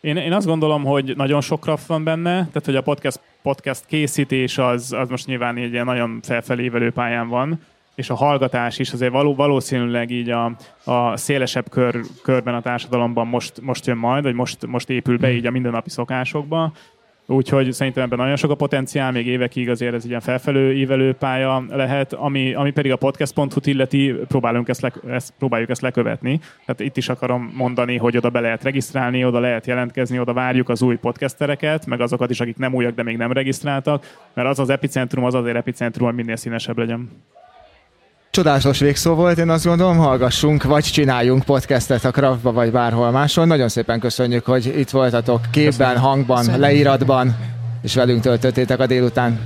Én, 0.00 0.16
én 0.16 0.32
azt 0.32 0.46
gondolom, 0.46 0.84
hogy 0.84 1.16
nagyon 1.16 1.40
sok 1.40 1.60
kraft 1.60 1.86
van 1.86 2.04
benne, 2.04 2.32
tehát 2.32 2.64
hogy 2.64 2.76
a 2.76 2.82
podcast, 2.82 3.20
podcast 3.42 3.86
készítés 3.86 4.58
az, 4.58 4.92
az 4.92 5.08
most 5.08 5.26
nyilván 5.26 5.56
egy 5.56 5.72
ilyen 5.72 5.84
nagyon 5.84 6.20
felfelévelő 6.22 6.92
pályán 6.92 7.28
van, 7.28 7.60
és 7.94 8.10
a 8.10 8.14
hallgatás 8.14 8.78
is 8.78 8.92
azért 8.92 9.12
való, 9.12 9.34
valószínűleg 9.34 10.10
így 10.10 10.30
a, 10.30 10.44
a 10.84 11.16
szélesebb 11.16 11.68
kör, 11.70 12.00
körben 12.22 12.54
a 12.54 12.60
társadalomban 12.60 13.26
most, 13.26 13.60
most 13.60 13.86
jön 13.86 13.96
majd, 13.96 14.22
vagy 14.22 14.34
most, 14.34 14.66
most 14.66 14.90
épül 14.90 15.18
be 15.18 15.32
így 15.32 15.46
a 15.46 15.50
mindennapi 15.50 15.90
szokásokba. 15.90 16.72
Úgyhogy 17.30 17.72
szerintem 17.72 18.02
ebben 18.02 18.18
nagyon 18.18 18.36
sok 18.36 18.50
a 18.50 18.54
potenciál, 18.54 19.12
még 19.12 19.26
évekig 19.26 19.68
azért 19.68 19.94
ez 19.94 20.02
egy 20.02 20.08
ilyen 20.08 20.20
felfelő 20.20 20.74
ívelő 20.74 21.12
pálya 21.12 21.64
lehet, 21.68 22.12
ami, 22.12 22.54
ami 22.54 22.70
pedig 22.70 22.92
a 22.92 22.96
podcast.hu-t 22.96 23.66
illeti, 23.66 24.14
próbálunk 24.28 24.68
ezt, 24.68 24.80
le, 24.80 24.92
ezt, 25.08 25.32
próbáljuk 25.38 25.70
ezt 25.70 25.80
lekövetni. 25.80 26.40
Tehát 26.64 26.80
itt 26.80 26.96
is 26.96 27.08
akarom 27.08 27.52
mondani, 27.56 27.96
hogy 27.96 28.16
oda 28.16 28.30
be 28.30 28.40
lehet 28.40 28.62
regisztrálni, 28.62 29.24
oda 29.24 29.38
lehet 29.38 29.66
jelentkezni, 29.66 30.18
oda 30.18 30.32
várjuk 30.32 30.68
az 30.68 30.82
új 30.82 30.96
podcastereket, 30.96 31.86
meg 31.86 32.00
azokat 32.00 32.30
is, 32.30 32.40
akik 32.40 32.56
nem 32.56 32.74
újak, 32.74 32.94
de 32.94 33.02
még 33.02 33.16
nem 33.16 33.32
regisztráltak, 33.32 34.16
mert 34.34 34.48
az 34.48 34.58
az 34.58 34.70
epicentrum, 34.70 35.24
az 35.24 35.34
azért 35.34 35.56
epicentrum, 35.56 36.06
hogy 36.06 36.16
minél 36.16 36.36
színesebb 36.36 36.78
legyen. 36.78 37.10
Csodálatos 38.30 38.78
végszó 38.78 39.14
volt, 39.14 39.38
én 39.38 39.48
azt 39.48 39.64
gondolom, 39.64 39.96
hallgassunk, 39.96 40.62
vagy 40.62 40.84
csináljunk 40.84 41.44
podcastet 41.44 42.04
a 42.04 42.10
Craftba, 42.10 42.52
vagy 42.52 42.70
bárhol 42.70 43.10
máshol. 43.10 43.44
Nagyon 43.46 43.68
szépen 43.68 44.00
köszönjük, 44.00 44.44
hogy 44.44 44.78
itt 44.78 44.90
voltatok 44.90 45.40
képben, 45.50 45.70
köszönjük. 45.72 46.02
hangban, 46.02 46.36
köszönjük. 46.36 46.62
leíratban, 46.62 47.36
és 47.82 47.94
velünk 47.94 48.22
töltöttétek 48.22 48.80
a 48.80 48.86
délután. 48.86 49.38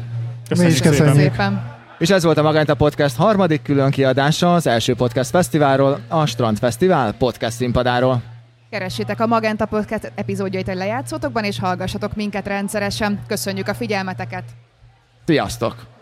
Köszönjük, 0.48 0.82
Mi 0.82 0.88
is 0.88 0.96
köszönjük. 0.96 1.16
szépen. 1.32 1.72
És 1.98 2.10
ez 2.10 2.24
volt 2.24 2.38
a 2.38 2.42
Magenta 2.42 2.74
Podcast 2.74 3.16
harmadik 3.16 3.62
külön 3.62 3.90
kiadása 3.90 4.54
az 4.54 4.66
első 4.66 4.94
podcast 4.94 5.30
fesztiválról, 5.30 6.00
a 6.08 6.26
Strand 6.26 6.58
Fesztivál 6.58 7.12
podcast 7.12 7.56
színpadáról. 7.56 8.22
Keressétek 8.70 9.20
a 9.20 9.26
Magenta 9.26 9.66
Podcast 9.66 10.12
epizódjait 10.14 10.68
a 10.68 10.74
lejátszótokban, 10.74 11.44
és 11.44 11.58
hallgassatok 11.58 12.14
minket 12.14 12.46
rendszeresen. 12.46 13.20
Köszönjük 13.26 13.68
a 13.68 13.74
figyelmeteket! 13.74 14.44
Sziasztok! 15.26 15.93